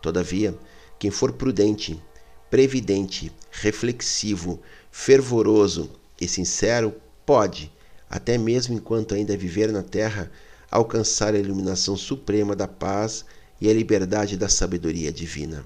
[0.00, 0.56] Todavia,
[0.98, 2.00] quem for prudente,
[2.48, 4.60] previdente, reflexivo,
[4.90, 7.72] fervoroso e sincero pode,
[8.08, 10.30] até mesmo enquanto ainda viver na terra,
[10.70, 13.24] alcançar a iluminação suprema da paz
[13.60, 15.64] e a liberdade da sabedoria divina.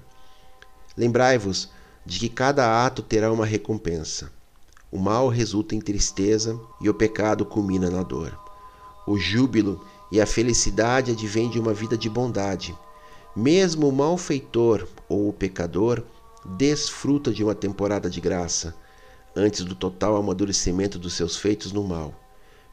[0.97, 1.69] Lembrai-vos
[2.05, 4.31] de que cada ato terá uma recompensa.
[4.91, 8.37] O mal resulta em tristeza e o pecado culmina na dor.
[9.07, 12.77] O júbilo e a felicidade advêm de uma vida de bondade.
[13.35, 16.03] Mesmo o malfeitor ou o pecador
[16.45, 18.75] desfruta de uma temporada de graça
[19.35, 22.13] antes do total amadurecimento dos seus feitos no mal.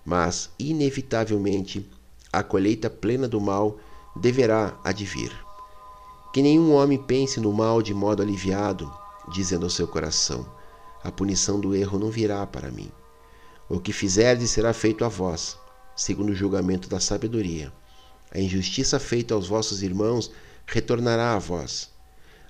[0.05, 1.89] Mas, inevitavelmente,
[2.33, 3.79] a colheita plena do mal
[4.17, 5.48] deverá advir.
[6.33, 8.93] Que nenhum homem pense no mal de modo aliviado,
[9.33, 10.47] dizendo ao seu coração:
[11.03, 12.91] A punição do erro não virá para mim.
[13.69, 15.57] O que fizerdes será feito a vós,
[15.97, 17.73] segundo o julgamento da sabedoria.
[18.31, 20.31] A injustiça feita aos vossos irmãos
[20.67, 21.91] retornará a vós.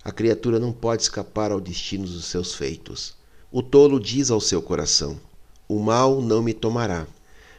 [0.04, 3.16] A criatura não pode escapar ao destino dos seus feitos.
[3.50, 5.20] O tolo diz ao seu coração:
[5.68, 7.06] O mal não me tomará.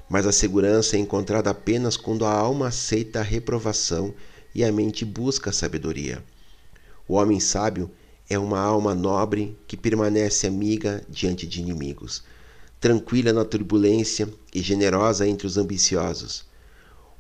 [0.10, 4.13] Mas a segurança é encontrada apenas quando a alma aceita a reprovação
[4.53, 6.23] e a mente busca a sabedoria.
[7.07, 7.89] O homem sábio
[8.29, 12.23] é uma alma nobre que permanece amiga diante de inimigos,
[12.79, 16.45] tranquila na turbulência e generosa entre os ambiciosos.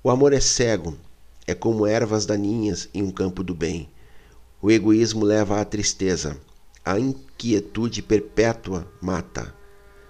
[0.03, 0.95] O amor é cego,
[1.47, 3.89] é como ervas daninhas em um campo do bem.
[4.61, 6.37] O egoísmo leva à tristeza,
[6.85, 9.53] a inquietude perpétua mata.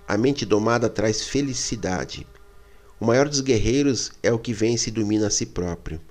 [0.07, 2.27] A mente domada traz felicidade.
[2.99, 6.01] O maior dos guerreiros é o que vence e domina a si próprio.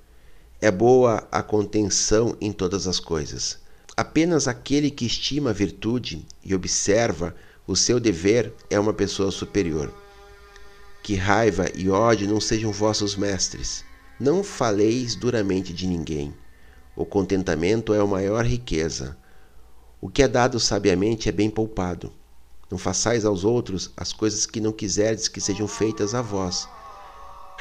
[0.61, 3.57] É boa a contenção em todas as coisas.
[3.95, 7.33] Apenas aquele que estima a virtude e observa
[7.65, 9.93] o seu dever é uma pessoa superior.
[11.01, 13.85] Que raiva e ódio não sejam vossos mestres.
[14.19, 16.33] Não faleis duramente de ninguém.
[16.93, 19.17] O contentamento é a maior riqueza.
[20.01, 22.11] O que é dado sabiamente é bem poupado.
[22.69, 26.67] Não façais aos outros as coisas que não quiserdes que sejam feitas a vós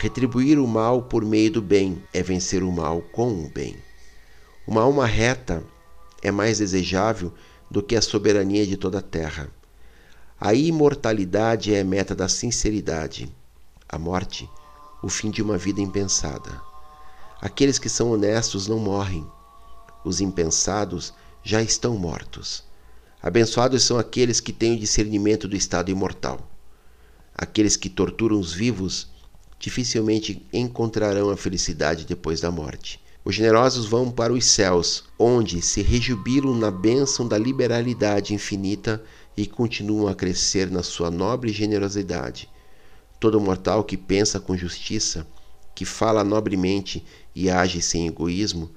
[0.00, 3.74] Retribuir o mal por meio do bem é vencer o mal com o bem.
[4.64, 5.60] Uma alma reta
[6.22, 7.34] é mais desejável
[7.68, 9.50] do que a soberania de toda a terra.
[10.40, 13.28] A imortalidade é a meta da sinceridade.
[13.88, 14.48] A morte,
[15.02, 16.62] o fim de uma vida impensada.
[17.40, 19.26] Aqueles que são honestos não morrem.
[20.04, 22.62] Os impensados já estão mortos.
[23.20, 26.38] Abençoados são aqueles que têm o discernimento do estado imortal.
[27.34, 29.17] Aqueles que torturam os vivos
[29.58, 33.00] dificilmente encontrarão a felicidade depois da morte.
[33.24, 39.02] Os generosos vão para os céus, onde se rejubilam na bênção da liberalidade infinita
[39.36, 42.48] e continuam a crescer na sua nobre generosidade.
[43.20, 45.26] Todo mortal que pensa com justiça,
[45.74, 48.70] que fala nobremente e age sem egoísmo,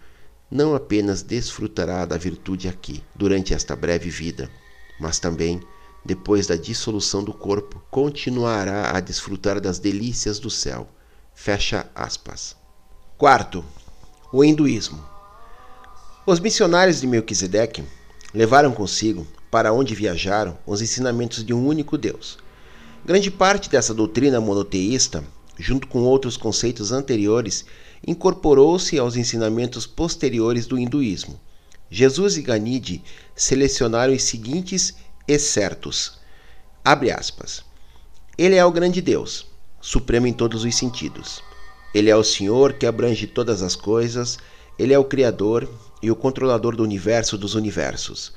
[0.49, 4.51] não apenas desfrutará da virtude aqui, durante esta breve vida,
[4.99, 5.61] mas também
[6.03, 10.87] depois da dissolução do corpo, continuará a desfrutar das delícias do céu.
[11.33, 12.55] Fecha aspas.
[13.17, 13.63] Quarto,
[14.33, 15.03] o hinduísmo.
[16.25, 17.83] Os missionários de Melquisedeque
[18.33, 22.37] levaram consigo, para onde viajaram, os ensinamentos de um único Deus.
[23.05, 25.23] Grande parte dessa doutrina monoteísta,
[25.57, 27.65] junto com outros conceitos anteriores,
[28.05, 31.39] incorporou-se aos ensinamentos posteriores do hinduísmo.
[31.89, 33.03] Jesus e Ganidi
[33.35, 34.95] selecionaram os seguintes
[35.31, 36.19] excertos.
[36.83, 37.63] Abre aspas.
[38.37, 39.47] Ele é o grande Deus,
[39.79, 41.41] supremo em todos os sentidos.
[41.93, 44.37] Ele é o Senhor que abrange todas as coisas,
[44.77, 45.69] ele é o Criador
[46.01, 48.33] e o controlador do universo dos universos.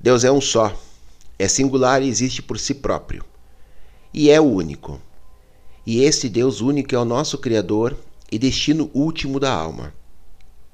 [0.00, 0.74] Deus é um só,
[1.38, 3.24] é singular e existe por si próprio.
[4.12, 5.00] E é o único.
[5.86, 7.96] E este Deus único é o nosso Criador
[8.30, 9.92] e destino último da alma.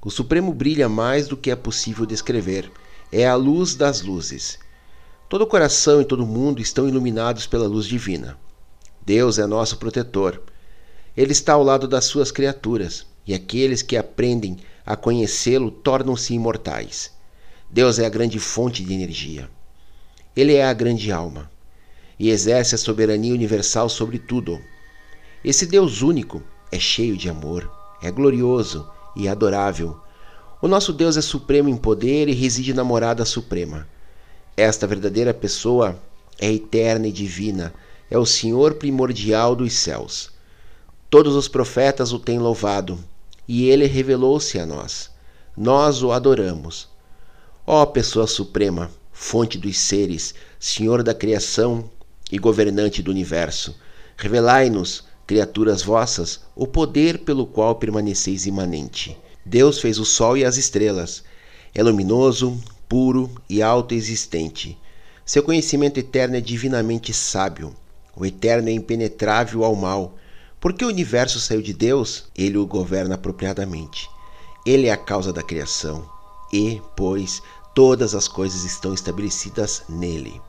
[0.01, 2.71] O Supremo brilha mais do que é possível descrever.
[3.11, 4.59] É a luz das luzes.
[5.33, 8.37] Todo coração e todo mundo estão iluminados pela luz divina.
[9.03, 10.39] Deus é nosso protetor.
[11.17, 17.11] Ele está ao lado das suas criaturas, e aqueles que aprendem a conhecê-lo tornam-se imortais.
[17.67, 19.49] Deus é a grande fonte de energia.
[20.35, 21.49] Ele é a grande alma
[22.19, 24.61] e exerce a soberania universal sobre tudo.
[25.43, 27.71] Esse Deus único é cheio de amor,
[28.03, 29.99] é glorioso e adorável.
[30.61, 33.87] O nosso Deus é supremo em poder e reside na morada suprema.
[34.55, 35.99] Esta verdadeira pessoa
[36.39, 37.73] é eterna e divina,
[38.09, 40.31] é o Senhor primordial dos céus.
[41.09, 42.99] Todos os profetas o têm louvado,
[43.47, 45.09] e ele revelou-se a nós.
[45.57, 46.87] Nós o adoramos.
[47.65, 51.89] Ó pessoa suprema, fonte dos seres, Senhor da criação
[52.31, 53.75] e governante do universo,
[54.17, 59.17] revelai-nos, criaturas vossas, o poder pelo qual permaneceis imanente.
[59.45, 61.23] Deus fez o sol e as estrelas.
[61.73, 64.77] É luminoso, puro e autoexistente.
[65.25, 67.75] Seu conhecimento eterno é divinamente sábio.
[68.15, 70.15] O eterno é impenetrável ao mal
[70.63, 74.09] porque o universo saiu de Deus, ele o governa apropriadamente.
[74.65, 76.09] Ele é a causa da criação
[76.53, 77.41] e, pois,
[77.75, 80.39] todas as coisas estão estabelecidas nele.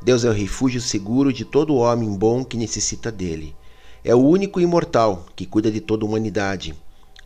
[0.00, 3.54] Deus é o refúgio seguro de todo homem bom que necessita dele.
[4.02, 6.74] É o único imortal que cuida de toda a humanidade.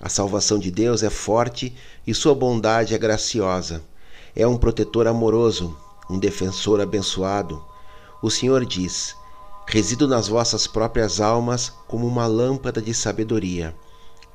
[0.00, 1.72] A salvação de Deus é forte
[2.04, 3.80] e sua bondade é graciosa.
[4.36, 5.76] É um protetor amoroso,
[6.10, 7.64] um defensor abençoado.
[8.20, 9.14] O Senhor diz:
[9.64, 13.72] Resido nas vossas próprias almas como uma lâmpada de sabedoria.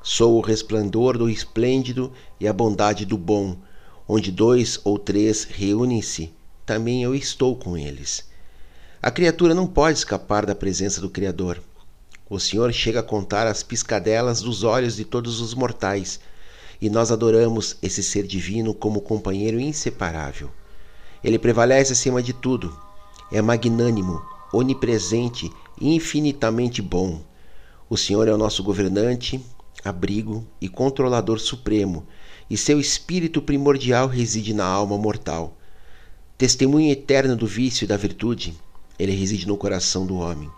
[0.02, 2.10] Sou o resplendor do esplêndido
[2.40, 3.58] e a bondade do bom.
[4.08, 6.32] Onde dois ou três reúnem-se,
[6.64, 8.24] também eu estou com eles.
[9.02, 11.62] A criatura não pode escapar da presença do Criador.
[12.28, 16.20] O Senhor chega a contar as piscadelas dos olhos de todos os mortais,
[16.80, 20.50] e nós adoramos esse ser divino como companheiro inseparável.
[21.22, 22.74] Ele prevalece acima de tudo,
[23.30, 27.20] é magnânimo, onipresente e infinitamente bom.
[27.88, 29.44] O Senhor é o nosso governante,
[29.84, 32.06] abrigo e controlador supremo,
[32.48, 35.56] e seu espírito primordial reside na alma mortal.
[36.36, 38.54] Testemunho eterno do vício e da virtude,
[38.98, 40.50] ele reside no coração do homem.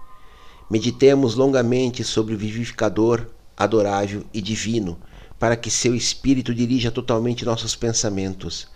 [0.70, 4.98] Meditemos longamente sobre o vivificador, adorável e divino,
[5.42, 8.68] para que seu espírito dirija totalmente nossos pensamentos.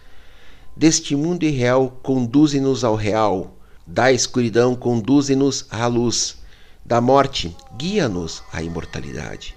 [0.76, 6.38] Deste mundo irreal, conduze-nos ao real, da escuridão, conduze-nos à luz.
[6.84, 9.54] Da morte, guia-nos à imortalidade.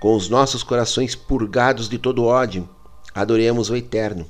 [0.00, 2.68] Com os nossos corações purgados de todo ódio,
[3.14, 4.26] adoremos o Eterno.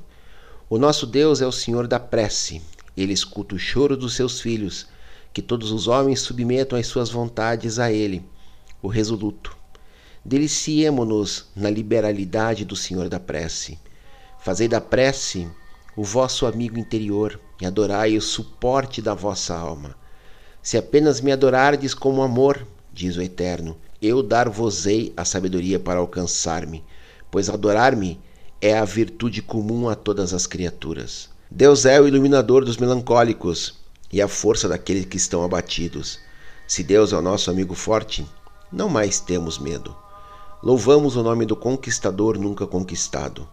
[0.69, 2.61] O nosso Deus é o Senhor da prece.
[2.95, 4.87] Ele escuta o choro dos seus filhos,
[5.33, 8.23] que todos os homens submetam as suas vontades a Ele,
[8.81, 9.58] o resoluto.
[10.29, 13.79] Deliciemo-nos na liberalidade do Senhor da prece.
[14.39, 15.47] Fazei da prece
[15.97, 19.95] o vosso amigo interior e adorai o suporte da vossa alma.
[20.61, 22.63] Se apenas me adorardes como amor,
[22.93, 26.83] diz o Eterno, eu dar-vos-ei a sabedoria para alcançar-me,
[27.31, 28.21] pois adorar-me
[28.61, 31.27] é a virtude comum a todas as criaturas.
[31.49, 33.79] Deus é o iluminador dos melancólicos
[34.13, 36.19] e a força daqueles que estão abatidos.
[36.67, 38.23] Se Deus é o nosso amigo forte,
[38.71, 39.97] não mais temos medo.
[40.61, 43.47] Louvamos o nome do conquistador nunca conquistado.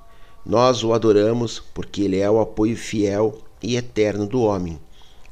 [0.45, 4.77] Nós o adoramos porque ele é o apoio fiel e eterno do homem.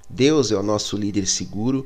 [0.08, 1.84] Deus é o nosso líder seguro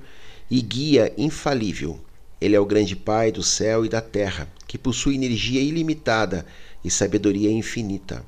[0.50, 1.98] e guia infalível.
[2.38, 6.44] Ele é o grande Pai do céu e da terra, que possui energia ilimitada
[6.84, 8.22] e sabedoria infinita.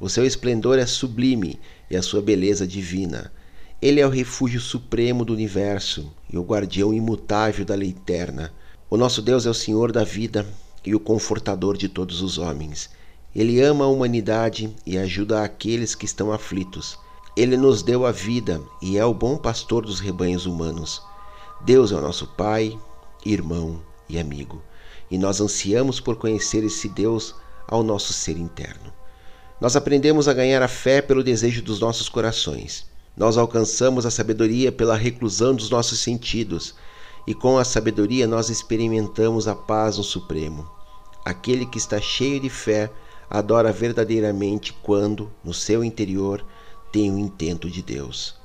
[0.00, 3.32] O seu esplendor é sublime e a sua beleza divina.
[3.80, 8.52] Ele é o refúgio supremo do universo e o guardião imutável da lei eterna.
[8.90, 10.44] O nosso Deus é o Senhor da vida
[10.86, 12.88] e o confortador de todos os homens.
[13.34, 16.96] Ele ama a humanidade e ajuda aqueles que estão aflitos.
[17.36, 21.02] Ele nos deu a vida e é o bom pastor dos rebanhos humanos.
[21.62, 22.78] Deus é o nosso Pai,
[23.26, 24.62] irmão e amigo,
[25.10, 27.34] e nós ansiamos por conhecer esse Deus
[27.66, 28.92] ao nosso ser interno.
[29.60, 32.86] Nós aprendemos a ganhar a fé pelo desejo dos nossos corações.
[33.16, 36.74] Nós alcançamos a sabedoria pela reclusão dos nossos sentidos,
[37.26, 40.75] e com a sabedoria nós experimentamos a paz no Supremo.
[41.26, 42.88] Aquele que está cheio de fé
[43.28, 46.46] adora verdadeiramente quando, no seu interior,
[46.92, 48.36] tem o intento de Deus.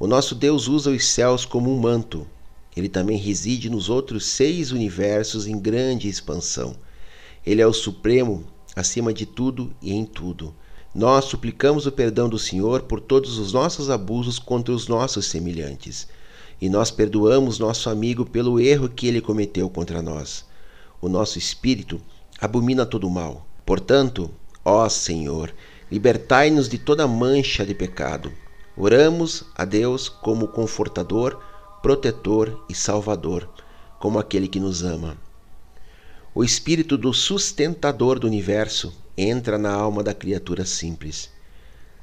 [0.00, 2.26] O nosso Deus usa os céus como um manto.
[2.74, 6.74] Ele também reside nos outros seis universos em grande expansão.
[7.44, 8.42] Ele é o Supremo
[8.74, 10.54] acima de tudo e em tudo.
[10.94, 16.08] Nós suplicamos o perdão do Senhor por todos os nossos abusos contra os nossos semelhantes.
[16.58, 20.46] E nós perdoamos nosso amigo pelo erro que ele cometeu contra nós.
[21.02, 22.00] O nosso espírito
[22.44, 23.46] abomina todo o mal.
[23.64, 24.30] Portanto,
[24.62, 25.54] ó Senhor,
[25.90, 28.30] libertai-nos de toda mancha de pecado.
[28.76, 31.40] Oramos a Deus como confortador,
[31.82, 33.48] protetor e salvador,
[33.98, 35.16] como aquele que nos ama.
[36.34, 41.30] O espírito do sustentador do universo entra na alma da criatura simples.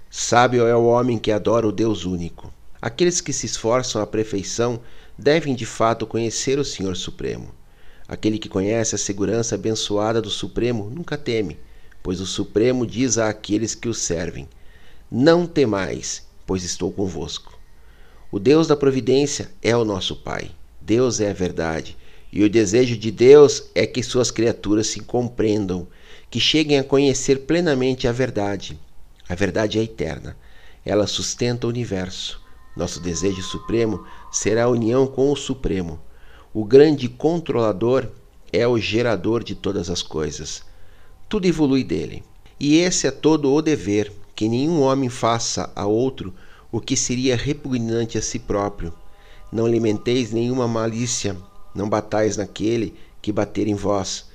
[0.10, 2.52] Sábio é o homem que adora o Deus único.
[2.82, 4.82] Aqueles que se esforçam à perfeição
[5.16, 7.61] devem de fato conhecer o Senhor Supremo.
[8.12, 11.58] Aquele que conhece a segurança abençoada do Supremo nunca teme,
[12.04, 14.50] pois o Supremo diz àqueles que o servem:
[15.10, 17.58] Não temais, pois estou convosco.
[18.30, 20.52] O Deus da providência é o nosso Pai.
[20.82, 21.98] Deus é a verdade,
[22.34, 25.88] e o desejo de Deus é que suas criaturas se compreendam
[26.30, 28.78] que cheguem a conhecer plenamente a verdade.
[29.30, 30.36] A verdade é eterna.
[30.86, 32.42] Ela sustenta o universo.
[32.76, 35.98] Nosso desejo supremo será a união com o Supremo.
[36.54, 38.08] O grande controlador
[38.52, 40.64] é o gerador de todas as coisas.
[41.30, 42.24] Tudo evolui dele.
[42.60, 46.34] E esse é todo o dever, que nenhum homem faça a outro
[46.72, 48.94] o que seria repugnante a si próprio.
[49.52, 51.38] Não alimenteis nenhuma malícia,
[51.74, 54.30] não batais naquele que bater em vós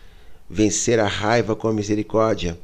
[0.49, 2.59] vencer a raiva com a misericórdia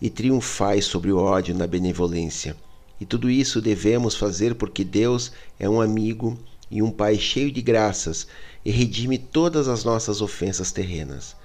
[0.00, 2.56] e triunfai sobre o ódio na benevolência.
[3.00, 6.38] E tudo isso devemos fazer porque Deus é um amigo
[6.70, 8.26] e um Pai cheio de graças
[8.66, 11.36] e redime todas as nossas ofensas terrenas.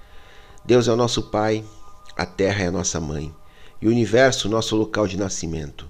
[0.64, 1.62] Deus é o nosso Pai,
[2.16, 3.32] a terra é a nossa mãe
[3.80, 5.88] e o universo nosso local de nascimento.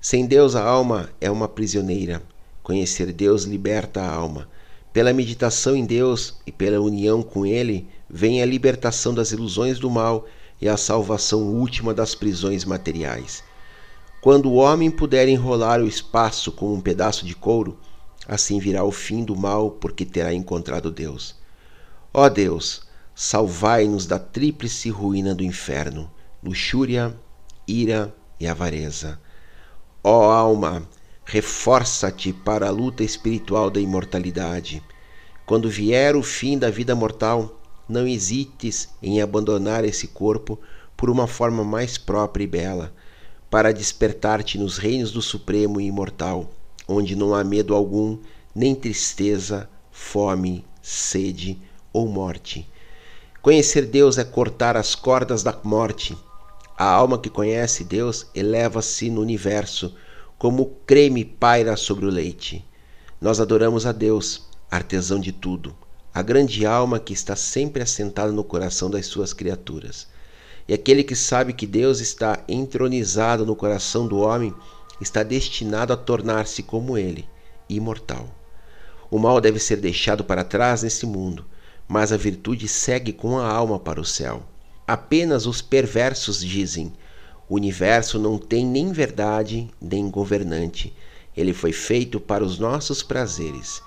[0.00, 2.20] Sem Deus a alma é uma prisioneira.
[2.60, 4.48] Conhecer Deus liberta a alma.
[4.92, 9.88] Pela meditação em Deus e pela união com Ele, vem a libertação das ilusões do
[9.88, 10.26] mal
[10.60, 13.44] e a salvação última das prisões materiais.
[14.20, 17.78] Quando o homem puder enrolar o espaço com um pedaço de couro,
[18.26, 21.36] assim virá o fim do mal, porque terá encontrado Deus.
[22.12, 22.82] Ó Deus,
[23.14, 26.10] salvai-nos da tríplice ruína do inferno,
[26.42, 27.14] luxúria,
[27.66, 29.20] ira e avareza.
[30.02, 30.86] Ó alma,
[31.24, 34.82] reforça-te para a luta espiritual da imortalidade.
[35.46, 40.58] Quando vier o fim da vida mortal, não hesites em abandonar esse corpo
[40.96, 42.94] por uma forma mais própria e bela,
[43.50, 46.50] para despertar-te nos reinos do Supremo e Imortal,
[46.86, 48.18] onde não há medo algum,
[48.54, 51.58] nem tristeza, fome, sede
[51.92, 52.68] ou morte.
[53.40, 56.16] Conhecer Deus é cortar as cordas da morte.
[56.76, 59.94] A alma que conhece Deus eleva-se no universo,
[60.38, 62.64] como o creme paira sobre o leite.
[63.20, 65.74] Nós adoramos a Deus, artesão de tudo,
[66.12, 70.08] a grande alma que está sempre assentada no coração das suas criaturas.
[70.66, 74.54] E aquele que sabe que Deus está entronizado no coração do homem
[75.00, 77.28] está destinado a tornar-se como ele,
[77.68, 78.28] imortal.
[79.10, 81.44] O mal deve ser deixado para trás nesse mundo,
[81.86, 84.42] mas a virtude segue com a alma para o céu.
[84.86, 86.92] Apenas os perversos dizem:
[87.48, 90.94] o universo não tem nem verdade nem governante.
[91.36, 93.82] Ele foi feito para os nossos prazeres.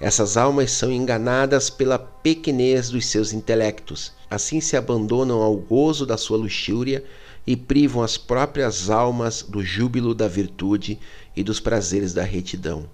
[0.00, 4.12] Essas almas são enganadas pela pequenez dos seus intelectos.
[4.30, 7.04] Assim se abandonam ao gozo da sua luxúria
[7.46, 10.98] e privam as próprias almas do júbilo da virtude
[11.34, 12.88] e dos prazeres da retidão.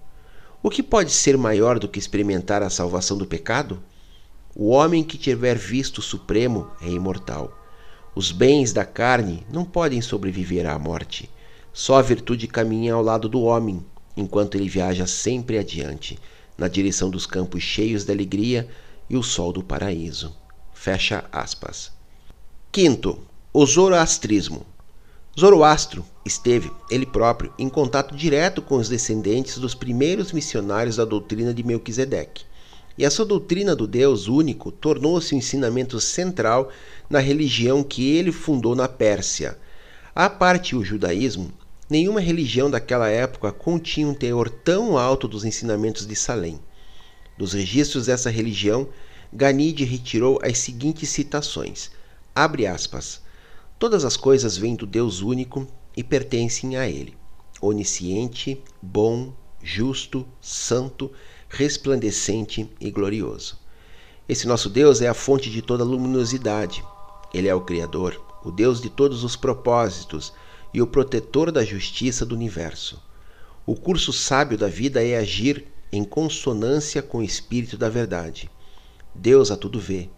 [0.62, 3.82] O que pode ser maior do que experimentar a salvação do pecado?
[4.55, 7.53] O homem que tiver visto o Supremo é imortal.
[8.14, 11.28] Os bens da carne não podem sobreviver à morte.
[11.72, 13.84] Só a virtude caminha ao lado do homem,
[14.16, 16.18] enquanto ele viaja sempre adiante
[16.57, 18.66] na direção dos campos cheios de alegria
[19.11, 20.34] e o sol do paraíso.
[20.72, 21.92] Fecha aspas.
[22.72, 23.20] Quinto,
[23.59, 24.66] o zoroastrismo.
[25.34, 31.54] Zoroastro esteve, ele próprio, em contato direto com os descendentes dos primeiros missionários da doutrina
[31.54, 32.44] de Melquisedeque.
[32.98, 36.70] E essa doutrina do Deus único tornou-se um ensinamento central
[37.09, 39.57] na religião que ele fundou na Pérsia.
[40.14, 41.50] A parte o judaísmo,
[41.88, 46.61] Nenhuma religião daquela época continha um teor tão alto dos ensinamentos de Salém.
[47.38, 48.86] Dos registros dessa religião,
[49.32, 51.90] Ganide retirou as seguintes citações:
[52.34, 53.24] abre aspas.
[53.79, 57.14] Todas as coisas vêm do Deus único e pertencem a ele.
[57.61, 61.12] onisciente, bom, justo, santo,
[61.49, 63.59] resplandecente e glorioso.
[64.27, 66.83] Esse nosso Deus é a fonte de toda luminosidade.
[67.35, 70.33] Ele é o Criador, o Deus de todos os propósitos
[70.72, 73.03] e o protetor da justiça do universo.
[73.66, 78.51] O curso sábio da vida é agir em consonância com o espírito da verdade.
[79.14, 80.09] Deus a tudo vê,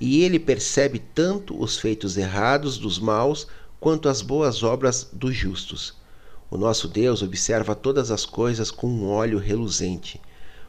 [0.00, 3.46] e ele percebe tanto os feitos errados dos maus
[3.78, 5.94] quanto as boas obras dos justos.
[6.50, 10.20] O nosso Deus observa todas as coisas com um olho reluzente.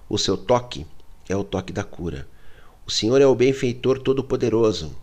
[0.09, 0.85] O seu toque
[1.27, 2.27] é o toque da cura.
[2.85, 4.95] O Senhor é o benfeitor todo-poderoso.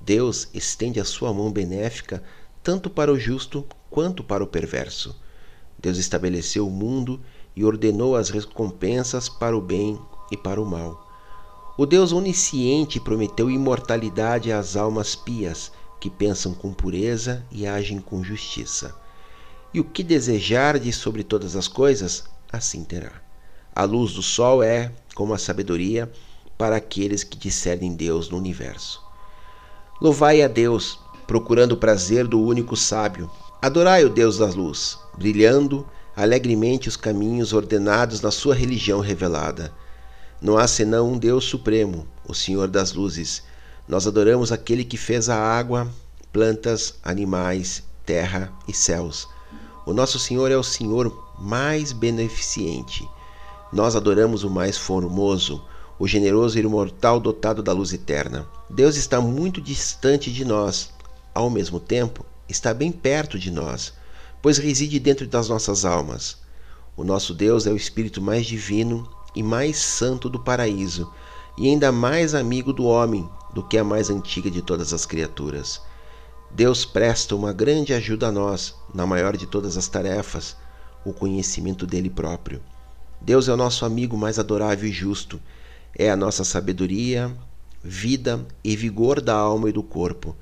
[0.00, 2.22] Deus estende a sua mão benéfica
[2.62, 5.14] tanto para o justo quanto para o perverso.
[5.78, 7.20] Deus estabeleceu o mundo
[7.54, 9.98] e ordenou as recompensas para o bem
[10.32, 11.03] e para o mal.
[11.76, 18.22] O Deus onisciente prometeu imortalidade às almas pias que pensam com pureza e agem com
[18.22, 18.94] justiça.
[19.72, 23.10] E o que desejardes sobre todas as coisas, assim terá.
[23.74, 26.08] A luz do sol é, como a sabedoria,
[26.56, 29.02] para aqueles que discernem Deus no universo.
[30.00, 33.28] Louvai a Deus, procurando o prazer do único sábio.
[33.60, 39.72] Adorai o Deus da luz, brilhando alegremente os caminhos ordenados na sua religião revelada.
[40.44, 43.42] Não há senão um Deus supremo, o Senhor das luzes.
[43.88, 45.90] Nós adoramos aquele que fez a água,
[46.34, 49.26] plantas, animais, terra e céus.
[49.86, 53.08] O nosso Senhor é o Senhor mais beneficente.
[53.72, 55.64] Nós adoramos o mais formoso,
[55.98, 58.46] o generoso e imortal dotado da luz eterna.
[58.68, 60.90] Deus está muito distante de nós,
[61.34, 63.94] ao mesmo tempo, está bem perto de nós,
[64.42, 66.36] pois reside dentro das nossas almas.
[66.94, 71.12] O nosso Deus é o Espírito mais divino e mais santo do paraíso,
[71.56, 75.80] e ainda mais amigo do homem do que a mais antiga de todas as criaturas.
[76.50, 80.56] Deus presta uma grande ajuda a nós, na maior de todas as tarefas,
[81.04, 82.60] o conhecimento dele próprio.
[83.20, 85.40] Deus é o nosso amigo mais adorável e justo,
[85.96, 87.34] é a nossa sabedoria,
[87.82, 90.36] vida e vigor da alma e do corpo.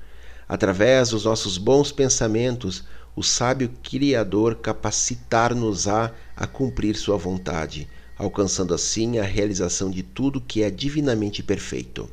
[0.47, 2.83] Através dos nossos bons pensamentos,
[3.15, 7.87] o sábio Criador capacitar-nos-á a cumprir sua vontade,
[8.17, 12.09] alcançando assim a realização de tudo que é divinamente perfeito.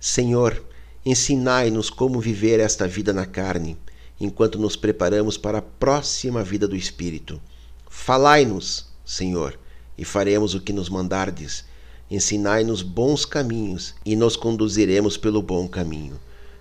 [0.00, 0.64] Senhor,
[1.04, 3.76] ensinai-nos como viver esta vida na carne,
[4.20, 7.40] enquanto nos preparamos para a próxima vida do Espírito.
[7.88, 9.58] Falai-nos, Senhor,
[9.96, 11.64] e faremos o que nos mandardes
[12.12, 16.20] Ensinai-nos bons caminhos e nos conduziremos pelo bom caminho.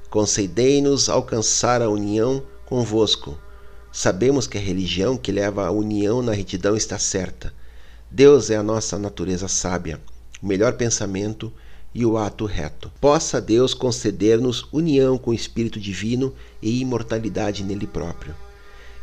[0.10, 3.38] Concedei-nos alcançar a união convosco.
[3.92, 7.54] Sabemos que a religião que leva à união na retidão está certa.
[8.12, 10.02] Deus é a nossa natureza sábia,
[10.42, 11.52] o melhor pensamento
[11.94, 12.92] e o ato reto.
[13.00, 18.36] Possa Deus conceder-nos união com o Espírito Divino e imortalidade nele próprio.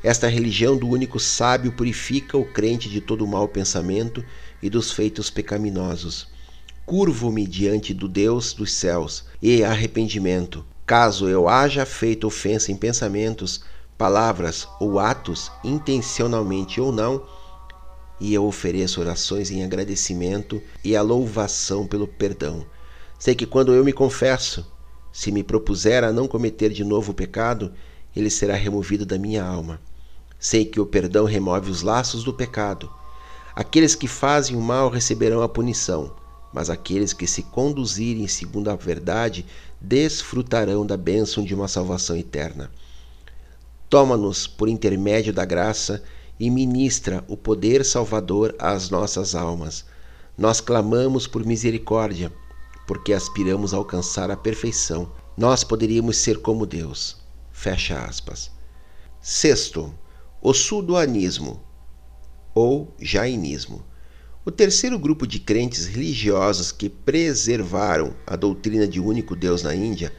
[0.04, 4.24] Esta religião do único sábio purifica o crente de todo mau pensamento
[4.62, 6.28] e dos feitos pecaminosos
[6.88, 13.60] curvo-me diante do Deus dos céus e arrependimento, caso eu haja feito ofensa em pensamentos,
[13.98, 17.22] palavras ou atos, intencionalmente ou não,
[18.20, 22.66] e eu ofereço orações em agradecimento e a louvação pelo perdão.
[23.18, 24.66] Sei que quando eu me confesso,
[25.12, 27.72] se me propuser a não cometer de novo o pecado,
[28.14, 29.80] ele será removido da minha alma.
[30.38, 32.90] Sei que o perdão remove os laços do pecado.
[33.54, 36.12] Aqueles que fazem o mal receberão a punição
[36.52, 39.44] mas aqueles que se conduzirem segundo a verdade
[39.80, 42.70] desfrutarão da bênção de uma salvação eterna.
[43.88, 46.02] Toma-nos por intermédio da graça
[46.38, 49.84] e ministra o poder salvador às nossas almas.
[50.36, 52.32] Nós clamamos por misericórdia,
[52.86, 55.10] porque aspiramos a alcançar a perfeição.
[55.36, 57.16] Nós poderíamos ser como Deus.
[57.50, 58.50] Fecha aspas.
[59.20, 59.92] Sexto,
[60.40, 61.60] o sudoanismo
[62.54, 63.84] ou jainismo.
[64.44, 70.12] O terceiro grupo de crentes religiosos que preservaram a doutrina de único Deus na Índia,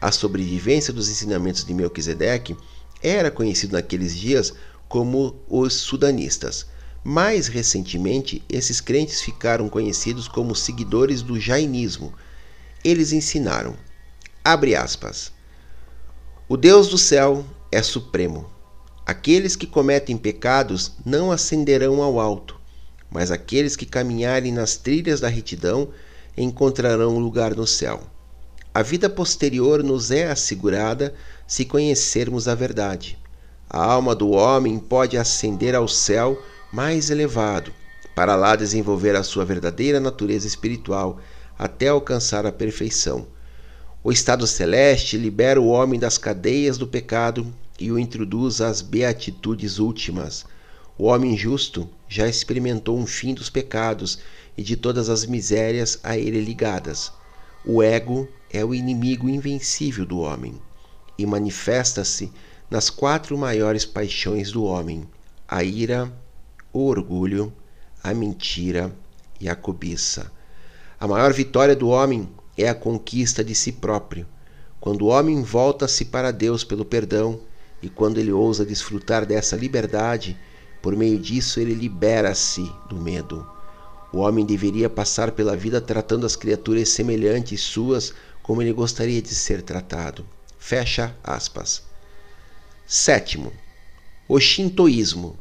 [0.00, 2.56] a sobrevivência dos ensinamentos de Melquisedeque,
[3.02, 4.54] era conhecido naqueles dias
[4.92, 6.66] como os sudanistas.
[7.02, 12.12] Mais recentemente, esses crentes ficaram conhecidos como seguidores do jainismo.
[12.84, 13.74] Eles ensinaram,
[14.44, 15.32] abre aspas,
[16.46, 18.44] o Deus do céu é supremo.
[19.06, 22.60] Aqueles que cometem pecados não ascenderão ao alto
[23.12, 25.90] mas aqueles que caminharem nas trilhas da retidão
[26.36, 28.00] encontrarão lugar no céu.
[28.72, 31.14] A vida posterior nos é assegurada
[31.46, 33.18] se conhecermos a verdade.
[33.74, 36.38] A alma do homem pode ascender ao céu
[36.70, 37.72] mais elevado,
[38.14, 41.18] para lá desenvolver a sua verdadeira natureza espiritual
[41.58, 43.26] até alcançar a perfeição.
[44.04, 47.46] O estado celeste libera o homem das cadeias do pecado
[47.80, 50.44] e o introduz às beatitudes últimas
[50.98, 54.18] O homem justo já experimentou um fim dos pecados
[54.54, 57.10] e de todas as misérias a ele ligadas.
[57.64, 60.60] O ego é o inimigo invencível do homem
[61.16, 62.30] e manifesta-se
[62.72, 65.06] nas quatro maiores paixões do homem:
[65.46, 66.10] a ira,
[66.72, 67.52] o orgulho,
[68.02, 68.90] a mentira
[69.38, 70.32] e a cobiça.
[70.98, 74.26] A maior vitória do homem é a conquista de si próprio.
[74.80, 77.40] Quando o homem volta-se para Deus pelo perdão
[77.82, 80.34] e quando ele ousa desfrutar dessa liberdade,
[80.80, 83.46] por meio disso ele libera-se do medo.
[84.14, 89.34] O homem deveria passar pela vida tratando as criaturas semelhantes suas como ele gostaria de
[89.34, 90.24] ser tratado.
[90.58, 91.91] Fecha aspas.
[92.86, 93.52] Sétimo,
[94.28, 95.38] o Shintoísmo.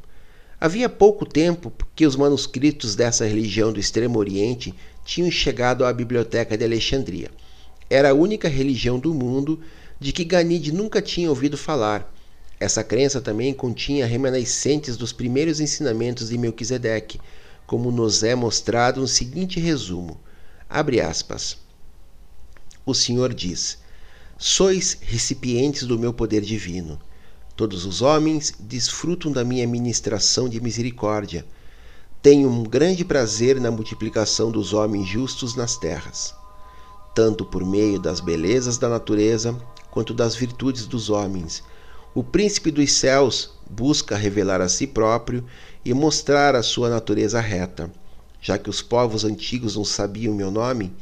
[0.60, 4.74] Havia pouco tempo que os manuscritos dessa religião do Extremo Oriente
[5.04, 7.32] tinham chegado à Biblioteca de Alexandria.
[7.90, 9.60] Era a única religião do mundo
[10.00, 12.14] de que Ganide nunca tinha ouvido falar.
[12.60, 17.20] Essa crença também continha remanescentes dos primeiros ensinamentos de Melquisedeque,
[17.66, 20.20] como nos é mostrado no seguinte resumo.
[20.70, 21.58] Abre aspas.
[22.86, 23.80] O Senhor diz:
[24.38, 27.00] Sois recipientes do meu poder divino.
[27.56, 31.46] Todos os homens desfrutam da minha ministração de misericórdia.
[32.22, 36.34] Tenho um grande prazer na multiplicação dos homens justos nas terras,
[37.14, 39.56] tanto por meio das belezas da natureza
[39.92, 41.64] quanto das virtudes dos homens.
[42.16, 45.44] O príncipe dos céus busca revelar a si próprio
[45.84, 47.92] e mostrar a sua natureza reta.
[48.42, 50.94] Já que os povos antigos não sabiam meu nome,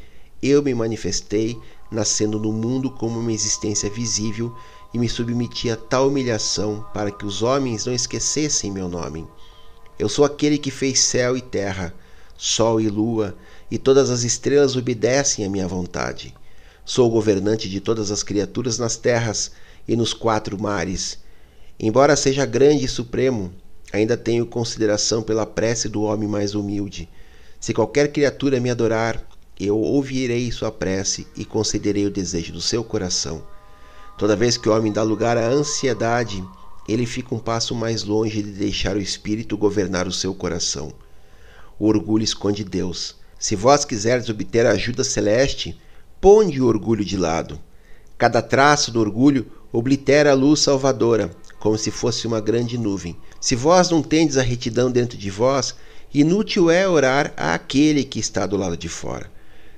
[0.41, 1.57] eu me manifestei,
[1.91, 4.55] nascendo no mundo como uma existência visível
[4.93, 9.27] e me submeti a tal humilhação para que os homens não esquecessem meu nome.
[9.97, 11.93] Eu sou aquele que fez céu e terra,
[12.37, 13.35] sol e lua,
[13.69, 16.33] e todas as estrelas obedecem à minha vontade.
[16.85, 19.51] Sou o governante de todas as criaturas nas terras
[19.87, 21.19] e nos quatro mares.
[21.79, 23.53] Embora seja grande e supremo,
[23.93, 27.07] ainda tenho consideração pela prece do homem mais humilde.
[27.59, 29.21] Se qualquer criatura me adorar,
[29.59, 33.43] eu ouvirei sua prece e concederei o desejo do seu coração.
[34.19, 36.45] Toda vez que o homem dá lugar à ansiedade,
[36.85, 40.91] ele fica um passo mais longe de deixar o espírito governar o seu coração.
[41.79, 43.15] O orgulho esconde Deus.
[43.39, 45.79] Se vós quiserdes obter a ajuda celeste,
[46.19, 47.57] ponde o orgulho de lado.
[48.17, 53.15] Cada traço do orgulho oblitera a luz salvadora, como se fosse uma grande nuvem.
[53.39, 55.75] Se vós não tendes a retidão dentro de vós,
[56.13, 59.31] inútil é orar àquele que está do lado de fora.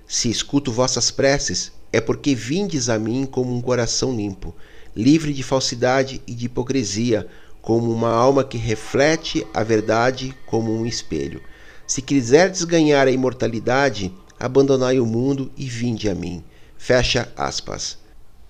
[0.07, 4.55] Se escuto vossas preces, é porque vindes a mim como um coração limpo,
[4.95, 7.27] livre de falsidade e de hipocrisia,
[7.61, 11.41] como uma alma que reflete a verdade como um espelho.
[11.85, 16.43] Se quiserdes ganhar a imortalidade, abandonai o mundo e vinde a mim.
[16.77, 17.97] Fecha aspas.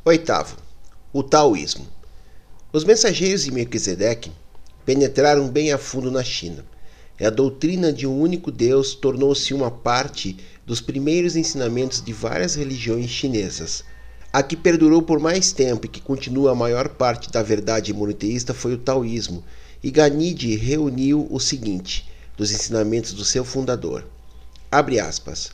[0.06, 0.56] Oitavo,
[1.12, 1.86] o taoísmo.
[2.72, 4.32] Os mensageiros de Melquisedeque
[4.86, 6.66] penetraram bem a fundo na China.
[7.20, 10.38] A doutrina de um único Deus tornou-se uma parte
[10.72, 13.84] dos primeiros ensinamentos de várias religiões chinesas.
[14.32, 18.54] A que perdurou por mais tempo e que continua a maior parte da verdade monoteísta
[18.54, 19.44] foi o taoísmo,
[19.84, 24.06] e Ganide reuniu o seguinte dos ensinamentos do seu fundador.
[24.72, 25.52] Abre aspas.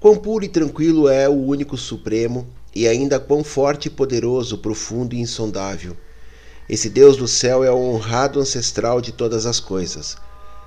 [0.00, 5.14] Quão puro e tranquilo é o único supremo, e ainda quão forte e poderoso, profundo
[5.14, 5.94] e insondável.
[6.66, 10.16] Esse Deus do céu é o honrado ancestral de todas as coisas.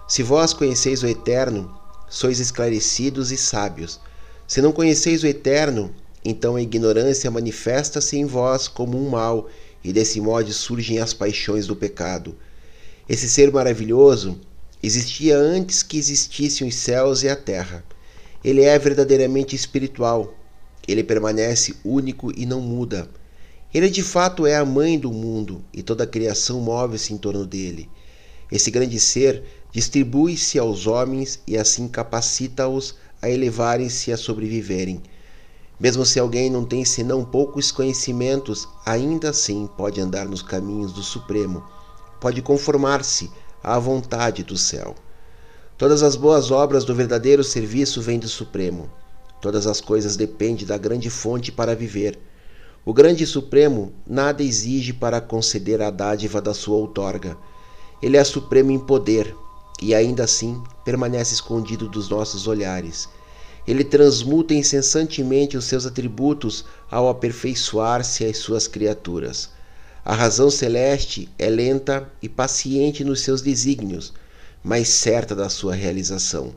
[0.07, 1.75] Se vós conheceis o Eterno,
[2.09, 3.99] sois esclarecidos e sábios.
[4.47, 5.93] Se não conheceis o Eterno,
[6.23, 9.49] então a ignorância manifesta-se em vós como um mal,
[9.83, 12.35] e desse modo surgem as paixões do pecado.
[13.07, 14.39] Esse ser maravilhoso
[14.83, 17.83] existia antes que existissem os céus e a terra.
[18.43, 20.33] Ele é verdadeiramente espiritual.
[20.87, 23.09] Ele permanece único e não muda.
[23.73, 27.45] Ele de fato é a mãe do mundo e toda a criação move-se em torno
[27.45, 27.89] dele.
[28.51, 35.01] Esse grande ser distribui-se aos homens e assim capacita-os a elevarem-se e a sobreviverem.
[35.79, 41.03] Mesmo se alguém não tem senão poucos conhecimentos, ainda assim pode andar nos caminhos do
[41.03, 41.63] Supremo,
[42.19, 43.29] pode conformar-se
[43.63, 44.95] à vontade do céu.
[45.77, 48.89] Todas as boas obras do verdadeiro serviço vêm do Supremo.
[49.39, 52.17] Todas as coisas dependem da grande fonte para viver.
[52.83, 57.37] O grande Supremo nada exige para conceder a dádiva da sua outorga.
[58.01, 59.35] Ele é supremo em poder,
[59.81, 63.07] e ainda assim permanece escondido dos nossos olhares.
[63.67, 69.49] Ele transmuta incessantemente os seus atributos ao aperfeiçoar-se às suas criaturas.
[70.05, 74.13] A razão celeste é lenta e paciente nos seus desígnios,
[74.63, 76.53] mas certa da sua realização.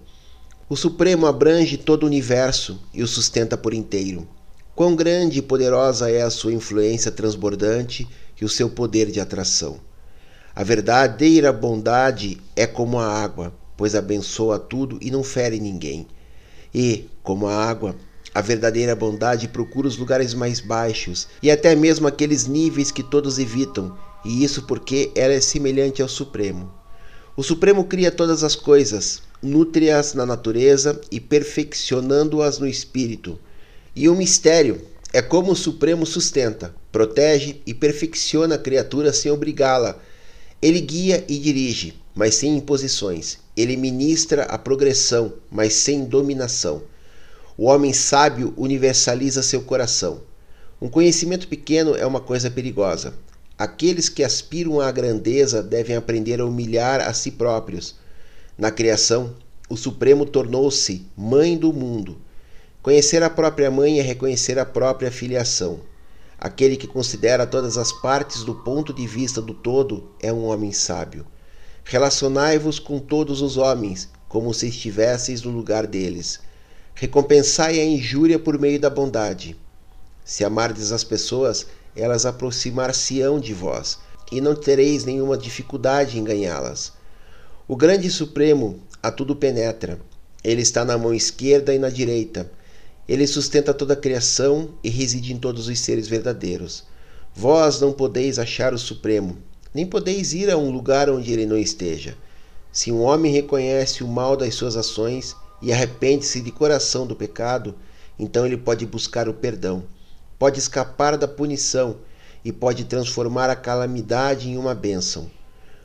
[0.68, 4.28] O Supremo abrange todo o universo e o sustenta por inteiro.
[4.72, 8.08] Quão grande e poderosa é a sua influência transbordante
[8.40, 9.80] e o seu poder de atração.
[10.54, 16.06] A verdadeira bondade é como a água, pois abençoa tudo e não fere ninguém.
[16.74, 17.94] E, como a água,
[18.34, 23.38] a verdadeira bondade procura os lugares mais baixos e até mesmo aqueles níveis que todos
[23.38, 26.72] evitam, e isso porque ela é semelhante ao Supremo.
[27.36, 33.38] O Supremo cria todas as coisas, nutre-as na natureza e perfeccionando-as no espírito.
[33.96, 34.80] E o mistério
[35.12, 39.98] é como o Supremo sustenta, protege e perfecciona a criatura sem obrigá-la.
[40.62, 43.38] Ele guia e dirige, mas sem imposições.
[43.56, 46.82] Ele ministra a progressão, mas sem dominação.
[47.56, 50.20] O homem sábio universaliza seu coração.
[50.80, 53.14] Um conhecimento pequeno é uma coisa perigosa.
[53.58, 57.94] Aqueles que aspiram à grandeza devem aprender a humilhar a si próprios.
[58.56, 59.34] Na criação,
[59.68, 62.18] o Supremo tornou-se mãe do mundo.
[62.82, 65.80] Conhecer a própria mãe é reconhecer a própria filiação.
[66.40, 70.72] Aquele que considera todas as partes do ponto de vista do todo é um homem
[70.72, 71.26] sábio.
[71.84, 76.40] Relacionai-vos com todos os homens, como se estivesseis no lugar deles.
[76.94, 79.54] Recompensai a injúria por meio da bondade.
[80.24, 83.98] Se amardes as pessoas, elas aproximar-se-ão de vós,
[84.32, 86.94] e não tereis nenhuma dificuldade em ganhá-las.
[87.68, 90.00] O grande Supremo a tudo penetra.
[90.42, 92.50] Ele está na mão esquerda e na direita
[93.08, 96.84] ele sustenta toda a criação e reside em todos os seres verdadeiros.
[97.34, 99.38] Vós não podeis achar o Supremo,
[99.74, 102.16] nem podeis ir a um lugar onde ele não esteja.
[102.72, 107.74] Se um homem reconhece o mal das suas ações e arrepende-se de coração do pecado,
[108.18, 109.84] então ele pode buscar o perdão,
[110.38, 111.96] pode escapar da punição
[112.44, 115.30] e pode transformar a calamidade em uma bênção.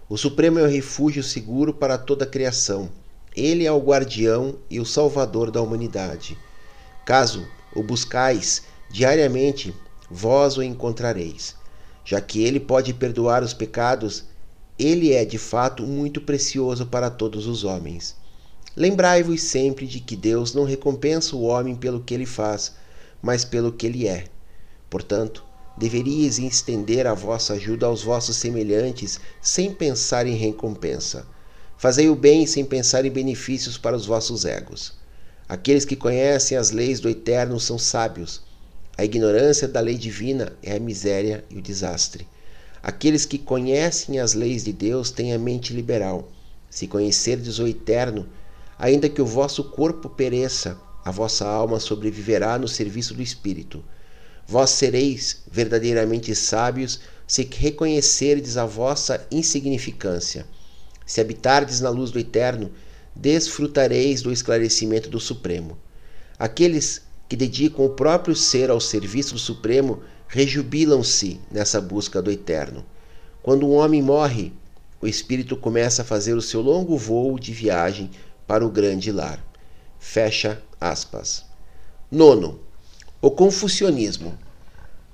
[0.08, 2.90] O Supremo é o refúgio seguro para toda a criação.
[3.36, 6.38] Ele é o guardião e o salvador da humanidade.
[7.06, 9.72] Caso o buscais diariamente,
[10.10, 11.56] vós o encontrareis.
[12.04, 14.26] Já que ele pode perdoar os pecados,
[14.78, 18.16] ele é de fato muito precioso para todos os homens.
[18.76, 22.74] Lembrai-vos sempre de que Deus não recompensa o homem pelo que ele faz,
[23.22, 24.26] mas pelo que ele é.
[24.90, 25.46] Portanto,
[25.78, 31.28] deveríeis estender a vossa ajuda aos vossos semelhantes sem pensar em recompensa.
[31.78, 35.05] Fazei o bem sem pensar em benefícios para os vossos egos.
[35.48, 38.42] Aqueles que conhecem as leis do Eterno são sábios.
[38.98, 42.28] A ignorância da lei divina é a miséria e o desastre.
[42.82, 46.28] Aqueles que conhecem as leis de Deus têm a mente liberal.
[46.70, 48.28] Se conhecerdes o Eterno,
[48.80, 53.84] ainda que o vosso corpo pereça, a vossa alma sobreviverá no serviço do Espírito.
[54.48, 60.46] Vós sereis verdadeiramente sábios se reconhecerdes a vossa insignificância.
[61.06, 62.72] Se habitardes na luz do Eterno,
[63.16, 65.78] desfrutareis do esclarecimento do Supremo.
[66.38, 72.86] Aqueles que dedicam o próprio ser ao serviço do Supremo rejubilam-se nessa busca do eterno.
[73.42, 74.52] Quando um homem morre,
[75.02, 78.10] o espírito começa a fazer o seu longo voo de viagem
[78.48, 79.44] para o grande lar.
[80.00, 81.46] Fecha aspas.
[82.12, 82.60] Nono,
[83.22, 84.38] o confucionismo.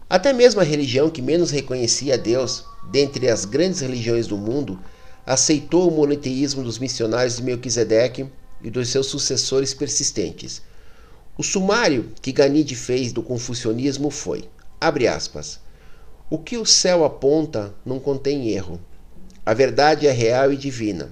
[0.10, 4.80] Até mesmo a religião que menos reconhecia Deus, dentre as grandes religiões do mundo,
[5.26, 8.28] aceitou o monoteísmo dos missionários de Melquisedeque
[8.64, 10.62] e dos seus sucessores persistentes.
[11.38, 14.50] O sumário que Ganide fez do confucionismo foi,
[14.80, 15.60] abre aspas,
[16.30, 18.80] o que o céu aponta não contém erro.
[19.46, 21.12] A verdade é real e divina.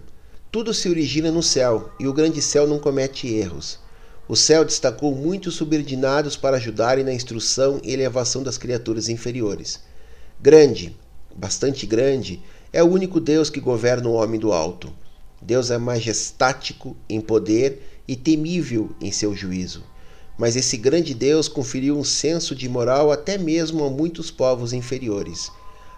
[0.51, 3.79] Tudo se origina no céu, e o grande céu não comete erros.
[4.27, 9.79] O céu destacou muitos subordinados para ajudarem na instrução e elevação das criaturas inferiores.
[10.39, 10.95] Grande,
[11.35, 12.41] bastante grande,
[12.71, 14.93] é o único Deus que governa o homem do alto.
[15.41, 19.83] Deus é majestático em poder e temível em seu juízo.
[20.37, 25.51] Mas esse grande Deus conferiu um senso de moral até mesmo a muitos povos inferiores.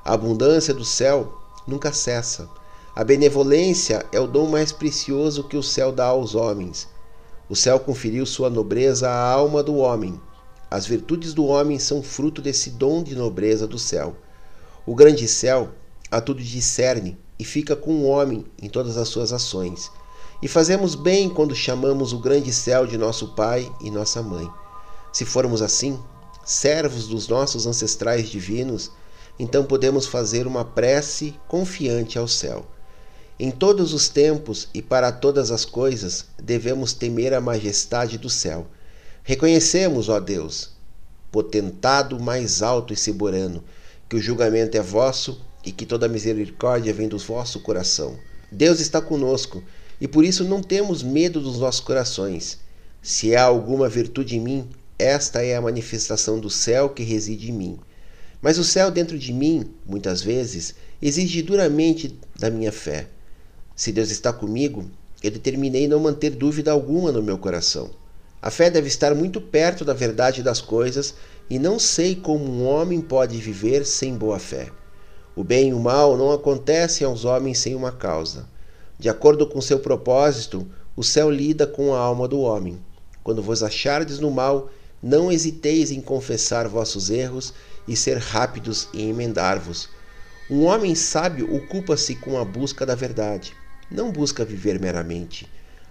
[0.04, 2.50] A abundância do céu nunca cessa.
[2.96, 6.88] A benevolência é o dom mais precioso que o céu dá aos homens.
[7.50, 10.20] O céu conferiu sua nobreza à alma do homem.
[10.70, 14.16] As virtudes do homem são fruto desse dom de nobreza do céu.
[14.86, 15.70] O grande céu
[16.12, 19.90] a tudo discerne e fica com o homem em todas as suas ações.
[20.44, 24.52] E fazemos bem quando chamamos o grande céu de nosso Pai e nossa Mãe.
[25.14, 25.98] Se formos assim,
[26.44, 28.92] servos dos nossos ancestrais divinos,
[29.40, 32.66] então podemos fazer uma prece confiante ao céu.
[33.40, 38.68] Em todos os tempos e para todas as coisas, devemos temer a majestade do céu.
[39.24, 40.72] Reconhecemos, ó Deus,
[41.32, 43.64] potentado mais alto e soberano,
[44.10, 48.18] que o julgamento é vosso e que toda misericórdia vem do vosso coração.
[48.52, 49.64] Deus está conosco
[50.00, 52.60] e por isso não temos medo dos nossos corações.
[53.02, 57.54] Se há alguma virtude em mim, esta é a manifestação do céu que reside em
[57.54, 57.80] mim.
[58.42, 63.08] Mas o céu dentro de mim, muitas vezes, exige duramente da minha fé.
[63.76, 64.90] Se Deus está comigo,
[65.24, 67.90] eu determinei não manter dúvida alguma no meu coração.
[68.42, 71.14] A fé deve estar muito perto da verdade das coisas
[71.48, 74.72] e não sei como um homem pode viver sem boa fé.
[75.34, 78.46] O bem e o mal não acontecem aos homens sem uma causa.
[79.00, 82.78] De acordo com seu propósito, o céu lida com a alma do homem.
[83.24, 84.70] Quando vos achardes no mal,
[85.02, 87.54] não hesiteis em confessar vossos erros
[87.88, 89.90] e ser rápidos em emendar-vos.
[90.50, 93.54] Um homem sábio ocupa-se com a busca da verdade,
[93.90, 95.48] não busca viver meramente.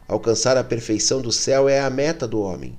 [0.07, 2.78] Alcançar a perfeição do céu é a meta do homem.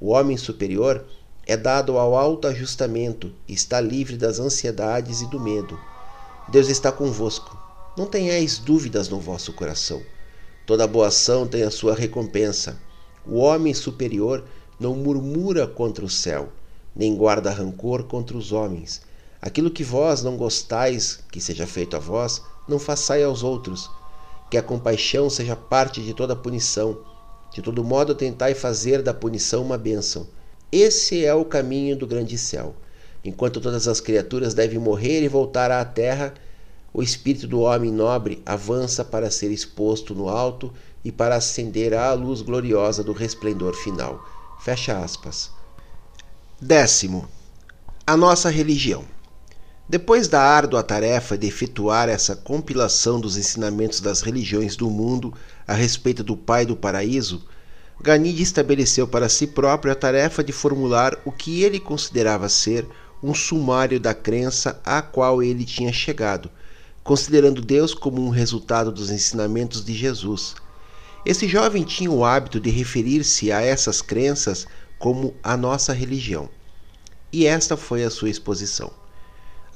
[0.00, 1.04] O homem superior
[1.46, 5.78] é dado ao alto ajustamento e está livre das ansiedades e do medo.
[6.48, 7.58] Deus está convosco.
[7.96, 10.00] Não tenhais dúvidas no vosso coração.
[10.64, 12.80] Toda boa ação tem a sua recompensa.
[13.26, 14.44] O homem superior
[14.78, 16.52] não murmura contra o céu,
[16.94, 19.02] nem guarda rancor contra os homens.
[19.42, 23.90] Aquilo que vós não gostais que seja feito a vós, não façai aos outros
[24.48, 26.98] que a compaixão seja parte de toda punição.
[27.52, 30.28] De todo modo, tentai fazer da punição uma bênção.
[30.70, 32.76] Esse é o caminho do grande céu.
[33.26, 36.32] Enquanto todas as criaturas devem morrer e voltar à terra,
[36.94, 40.72] o espírito do homem nobre avança para ser exposto no alto
[41.04, 44.24] e para ascender à luz gloriosa do resplendor final.
[44.60, 45.50] Fecha aspas.
[46.60, 47.28] Décimo.
[48.06, 49.04] A nossa religião.
[49.88, 55.34] Depois da árdua tarefa de efetuar essa compilação dos ensinamentos das religiões do mundo
[55.66, 57.44] a respeito do Pai do Paraíso,
[58.00, 62.86] Ganide estabeleceu para si próprio a tarefa de formular o que ele considerava ser
[63.22, 66.50] um sumário da crença à qual ele tinha chegado,
[67.02, 70.54] considerando Deus como um resultado dos ensinamentos de Jesus.
[71.24, 74.66] Esse jovem tinha o hábito de referir-se a essas crenças
[74.98, 76.48] como a nossa religião.
[77.32, 78.92] E esta foi a sua exposição.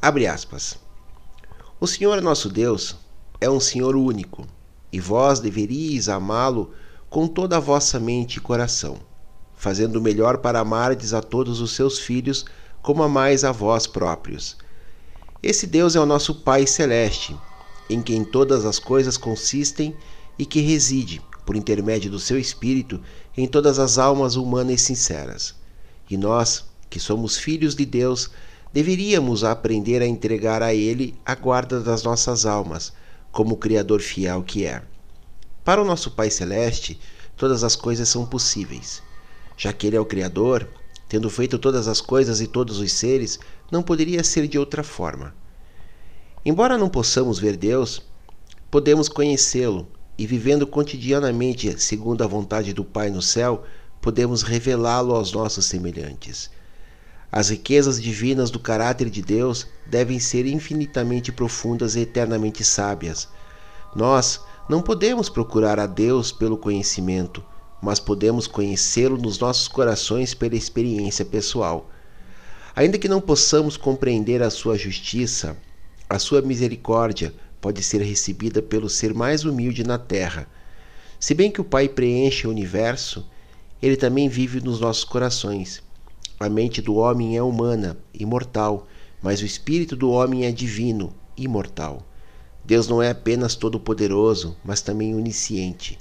[0.01, 0.78] Abre aspas.
[1.80, 2.97] O Senhor nosso Deus
[3.41, 4.47] é um Senhor único,
[4.93, 6.72] e vós deveríeis amá-lo
[7.09, 8.99] com toda a vossa mente e coração,
[9.57, 12.45] fazendo o melhor para amardes a todos os seus filhos
[12.82, 14.56] como amais a vós próprios.
[15.42, 17.36] Esse Deus é o nosso Pai celeste,
[17.88, 19.96] em quem todas as coisas consistem
[20.38, 23.00] e que reside, por intermédio do seu Espírito,
[23.36, 25.54] em todas as almas humanas sinceras.
[26.08, 28.30] E nós, que somos filhos de Deus,
[28.72, 32.92] deveríamos aprender a entregar a Ele a guarda das nossas almas,
[33.32, 34.82] como Criador fiel que é.
[35.64, 36.98] Para o nosso Pai Celeste,
[37.36, 39.02] todas as coisas são possíveis.
[39.56, 40.68] Já que Ele é o Criador,
[41.11, 45.34] tendo feito todas as coisas e todos os seres, não poderia ser de outra forma.
[46.46, 48.00] Embora não possamos ver Deus,
[48.70, 53.64] podemos conhecê-lo e, vivendo cotidianamente segundo a vontade do Pai no céu,
[54.00, 56.48] podemos revelá-lo aos nossos semelhantes.
[57.32, 63.28] As riquezas divinas do caráter de Deus devem ser infinitamente profundas e eternamente sábias.
[63.96, 67.42] Nós não podemos procurar a Deus pelo conhecimento,
[67.80, 71.90] mas podemos conhecê-lo nos nossos corações pela experiência pessoal.
[72.74, 75.56] Ainda que não possamos compreender a sua justiça,
[76.08, 80.48] a sua misericórdia pode ser recebida pelo ser mais humilde na terra.
[81.18, 83.26] Se bem que o Pai preenche o universo,
[83.82, 85.82] ele também vive nos nossos corações.
[86.38, 88.86] A mente do homem é humana, imortal,
[89.22, 92.06] mas o espírito do homem é divino, imortal.
[92.64, 95.98] Deus não é apenas todo-poderoso, mas também onisciente.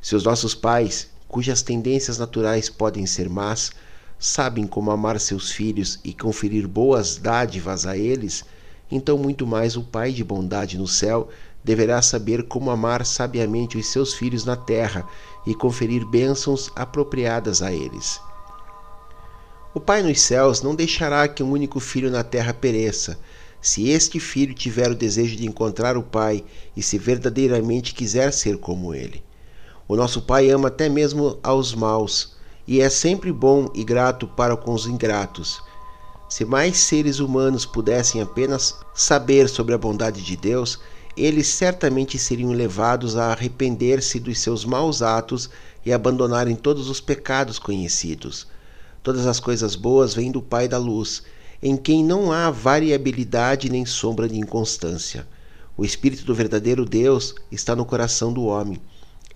[0.00, 3.72] Se os nossos pais, cujas tendências naturais podem ser más,
[4.18, 8.44] sabem como amar seus filhos e conferir boas dádivas a eles,
[8.90, 11.28] então muito mais o Pai de bondade no céu
[11.62, 15.04] deverá saber como amar sabiamente os seus filhos na terra
[15.44, 18.20] e conferir bênçãos apropriadas a eles.
[19.74, 23.18] O Pai nos céus não deixará que um único filho na terra pereça.
[23.60, 26.44] Se este filho tiver o desejo de encontrar o Pai
[26.76, 29.25] e se verdadeiramente quiser ser como ele.
[29.88, 32.34] O nosso Pai ama até mesmo aos maus
[32.66, 35.62] e é sempre bom e grato para com os ingratos.
[36.28, 40.80] Se mais seres humanos pudessem apenas saber sobre a bondade de Deus,
[41.16, 45.48] eles certamente seriam levados a arrepender-se dos seus maus atos
[45.84, 48.48] e abandonarem todos os pecados conhecidos.
[49.04, 51.22] Todas as coisas boas vêm do Pai da luz,
[51.62, 55.28] em quem não há variabilidade nem sombra de inconstância.
[55.76, 58.80] O Espírito do verdadeiro Deus está no coração do homem.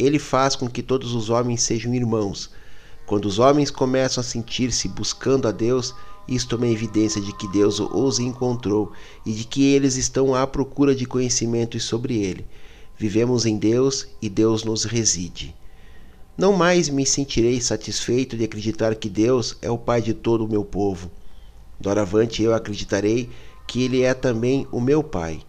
[0.01, 2.51] Ele faz com que todos os homens sejam irmãos.
[3.05, 5.95] Quando os homens começam a sentir-se buscando a Deus,
[6.27, 8.93] isto é uma evidência de que Deus os encontrou
[9.27, 12.47] e de que eles estão à procura de conhecimentos sobre ele.
[12.97, 15.55] Vivemos em Deus e Deus nos reside.
[16.35, 20.49] Não mais me sentirei satisfeito de acreditar que Deus é o Pai de todo o
[20.49, 21.11] meu povo.
[21.79, 23.29] Doravante eu acreditarei
[23.67, 25.43] que Ele é também o meu Pai.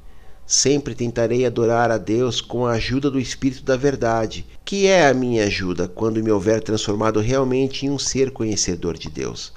[0.52, 5.14] Sempre tentarei adorar a Deus com a ajuda do Espírito da Verdade, que é a
[5.14, 9.54] minha ajuda quando me houver transformado realmente em um ser conhecedor de Deus.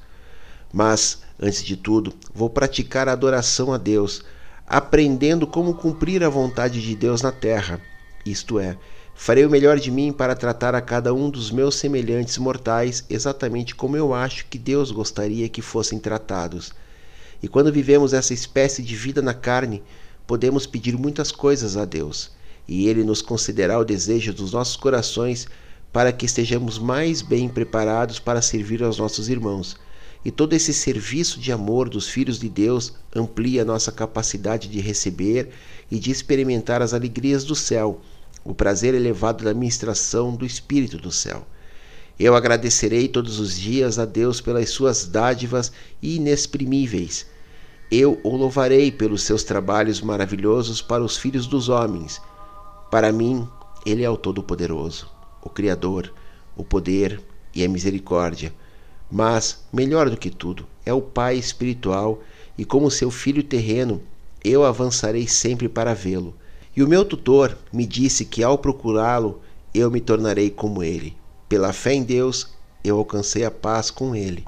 [0.72, 4.22] Mas, antes de tudo, vou praticar a adoração a Deus,
[4.68, 7.80] aprendendo como cumprir a vontade de Deus na terra,
[8.24, 8.78] isto é,
[9.16, 13.74] farei o melhor de mim para tratar a cada um dos meus semelhantes mortais exatamente
[13.74, 16.72] como eu acho que Deus gostaria que fossem tratados.
[17.42, 19.82] E quando vivemos essa espécie de vida na carne,
[20.26, 22.30] podemos pedir muitas coisas a Deus,
[22.66, 25.46] e Ele nos concederá o desejo dos nossos corações
[25.92, 29.76] para que estejamos mais bem preparados para servir aos nossos irmãos.
[30.24, 35.50] E todo esse serviço de amor dos filhos de Deus amplia nossa capacidade de receber
[35.90, 38.00] e de experimentar as alegrias do céu,
[38.42, 41.46] o prazer elevado da ministração do Espírito do céu.
[42.18, 45.70] Eu agradecerei todos os dias a Deus pelas suas dádivas
[46.02, 47.26] inexprimíveis
[47.90, 52.20] eu o louvarei pelos seus trabalhos maravilhosos para os filhos dos homens.
[52.90, 53.48] Para mim,
[53.84, 55.10] ele é o Todo-Poderoso,
[55.42, 56.12] o Criador,
[56.56, 57.20] o poder
[57.54, 58.52] e a misericórdia.
[59.10, 62.22] Mas, melhor do que tudo, é o Pai espiritual
[62.56, 64.00] e, como seu filho terreno,
[64.42, 66.34] eu avançarei sempre para vê-lo.
[66.76, 69.40] E o meu tutor me disse que, ao procurá-lo,
[69.72, 71.16] eu me tornarei como ele.
[71.48, 72.48] Pela fé em Deus,
[72.82, 74.44] eu alcancei a paz com ele.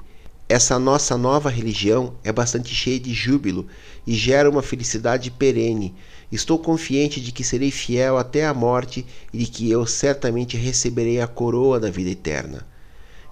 [0.49, 3.67] Essa nossa nova religião é bastante cheia de júbilo
[4.05, 5.93] e gera uma felicidade perene.
[6.31, 11.19] Estou confiante de que serei fiel até a morte e de que eu certamente receberei
[11.19, 12.65] a coroa da vida eterna.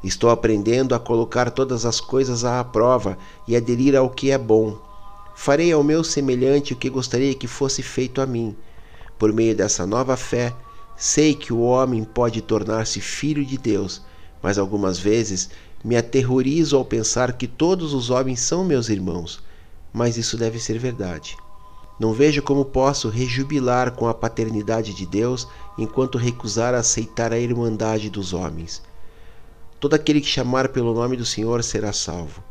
[0.04, 4.78] Estou aprendendo a colocar todas as coisas à prova e aderir ao que é bom.
[5.36, 8.54] Farei ao meu semelhante o que gostaria que fosse feito a mim.
[9.18, 10.54] Por meio dessa nova fé,
[10.98, 14.02] sei que o homem pode tornar-se filho de Deus,
[14.44, 15.50] mas algumas vezes
[15.86, 19.40] me aterrorizo ao pensar que todos os homens são meus irmãos,
[19.94, 21.38] mas isso deve ser verdade.
[22.00, 28.10] Não vejo como posso rejubilar com a paternidade de Deus enquanto recusar aceitar a irmandade
[28.10, 28.82] dos homens.
[29.80, 32.44] Todo aquele que chamar pelo nome do Senhor será salvo.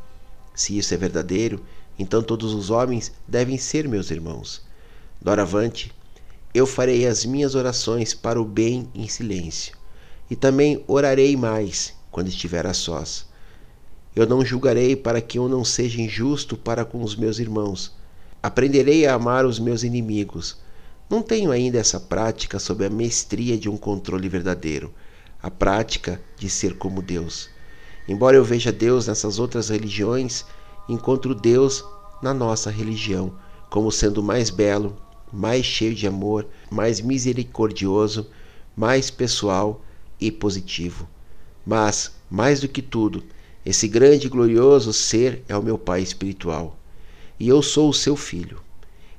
[0.55, 1.61] Se isso é verdadeiro,
[1.99, 4.63] então todos os homens devem ser meus irmãos.
[5.21, 5.93] Doravante,
[6.55, 9.77] eu farei as minhas orações para o bem em silêncio,
[10.31, 13.27] e também orarei mais quando estiver a sós.
[14.15, 17.93] Eu não julgarei para que eu não seja injusto para com os meus irmãos.
[18.41, 20.57] Aprenderei a amar os meus inimigos.
[21.11, 24.95] Não tenho ainda essa prática sob a mestria de um controle verdadeiro,
[25.43, 27.51] a prática de ser como Deus.
[28.07, 30.45] Embora eu veja Deus nessas outras religiões,
[30.89, 31.85] encontro Deus
[32.23, 33.35] na nossa religião,
[33.69, 34.97] como sendo mais belo,
[35.33, 38.31] mais cheio de amor, mais misericordioso,
[38.77, 39.83] mais pessoal
[40.21, 41.09] e positivo.
[41.65, 43.23] Mas, mais do que tudo,
[43.65, 46.77] esse grande e glorioso ser é o meu Pai espiritual,
[47.41, 48.61] e eu sou o seu filho.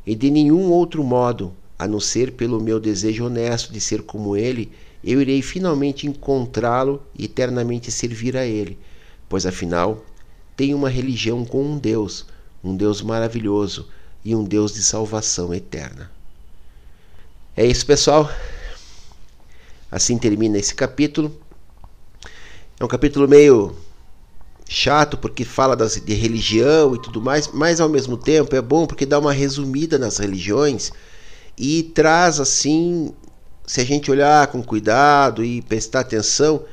[0.06, 4.38] E de nenhum outro modo, a não ser pelo meu desejo honesto de ser como
[4.38, 4.72] ele,
[5.04, 8.78] eu irei finalmente encontrá-lo e eternamente servir a ele,
[9.28, 10.04] pois afinal
[10.56, 12.26] tenho uma religião com um Deus,
[12.64, 13.88] um Deus maravilhoso
[14.24, 16.12] e um Deus de salvação eterna.
[17.56, 18.30] É isso, pessoal.
[19.92, 21.40] Assim termina esse capítulo.
[22.78, 23.74] É um capítulo meio
[24.68, 28.86] chato porque fala das, de religião e tudo mais, mas ao mesmo tempo é bom
[28.86, 30.92] porque dá uma resumida nas religiões
[31.58, 33.14] e traz assim,
[33.66, 36.66] se a gente olhar com cuidado e prestar atenção,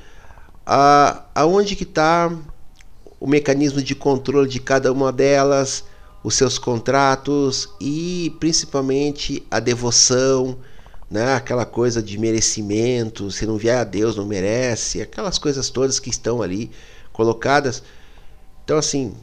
[0.67, 2.33] a, aonde que está
[3.21, 5.85] o mecanismo de controle de cada uma delas,
[6.25, 10.59] os seus contratos e principalmente a devoção,
[11.13, 11.35] né?
[11.35, 16.09] aquela coisa de merecimento, se não vier a Deus não merece, aquelas coisas todas que
[16.09, 16.71] estão ali
[17.13, 17.83] colocadas.
[18.65, 19.15] Então assim,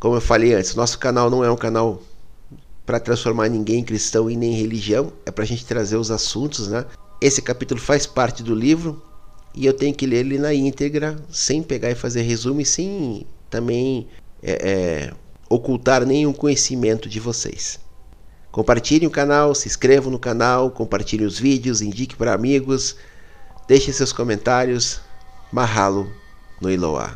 [0.00, 2.02] como eu falei antes, nosso canal não é um canal
[2.84, 6.10] para transformar ninguém em cristão e nem em religião, é para a gente trazer os
[6.10, 6.84] assuntos, né?
[7.20, 9.00] Esse capítulo faz parte do livro
[9.54, 13.26] e eu tenho que ler ele na íntegra, sem pegar e fazer resumo e sem
[13.48, 14.08] também
[14.42, 15.12] é, é,
[15.48, 17.78] ocultar nenhum conhecimento de vocês.
[18.50, 22.96] Compartilhem o canal, se inscrevam no canal, compartilhem os vídeos, indique para amigos,
[23.68, 25.00] deixem seus comentários.
[25.52, 26.12] Mahalo
[26.60, 27.08] no Iloa.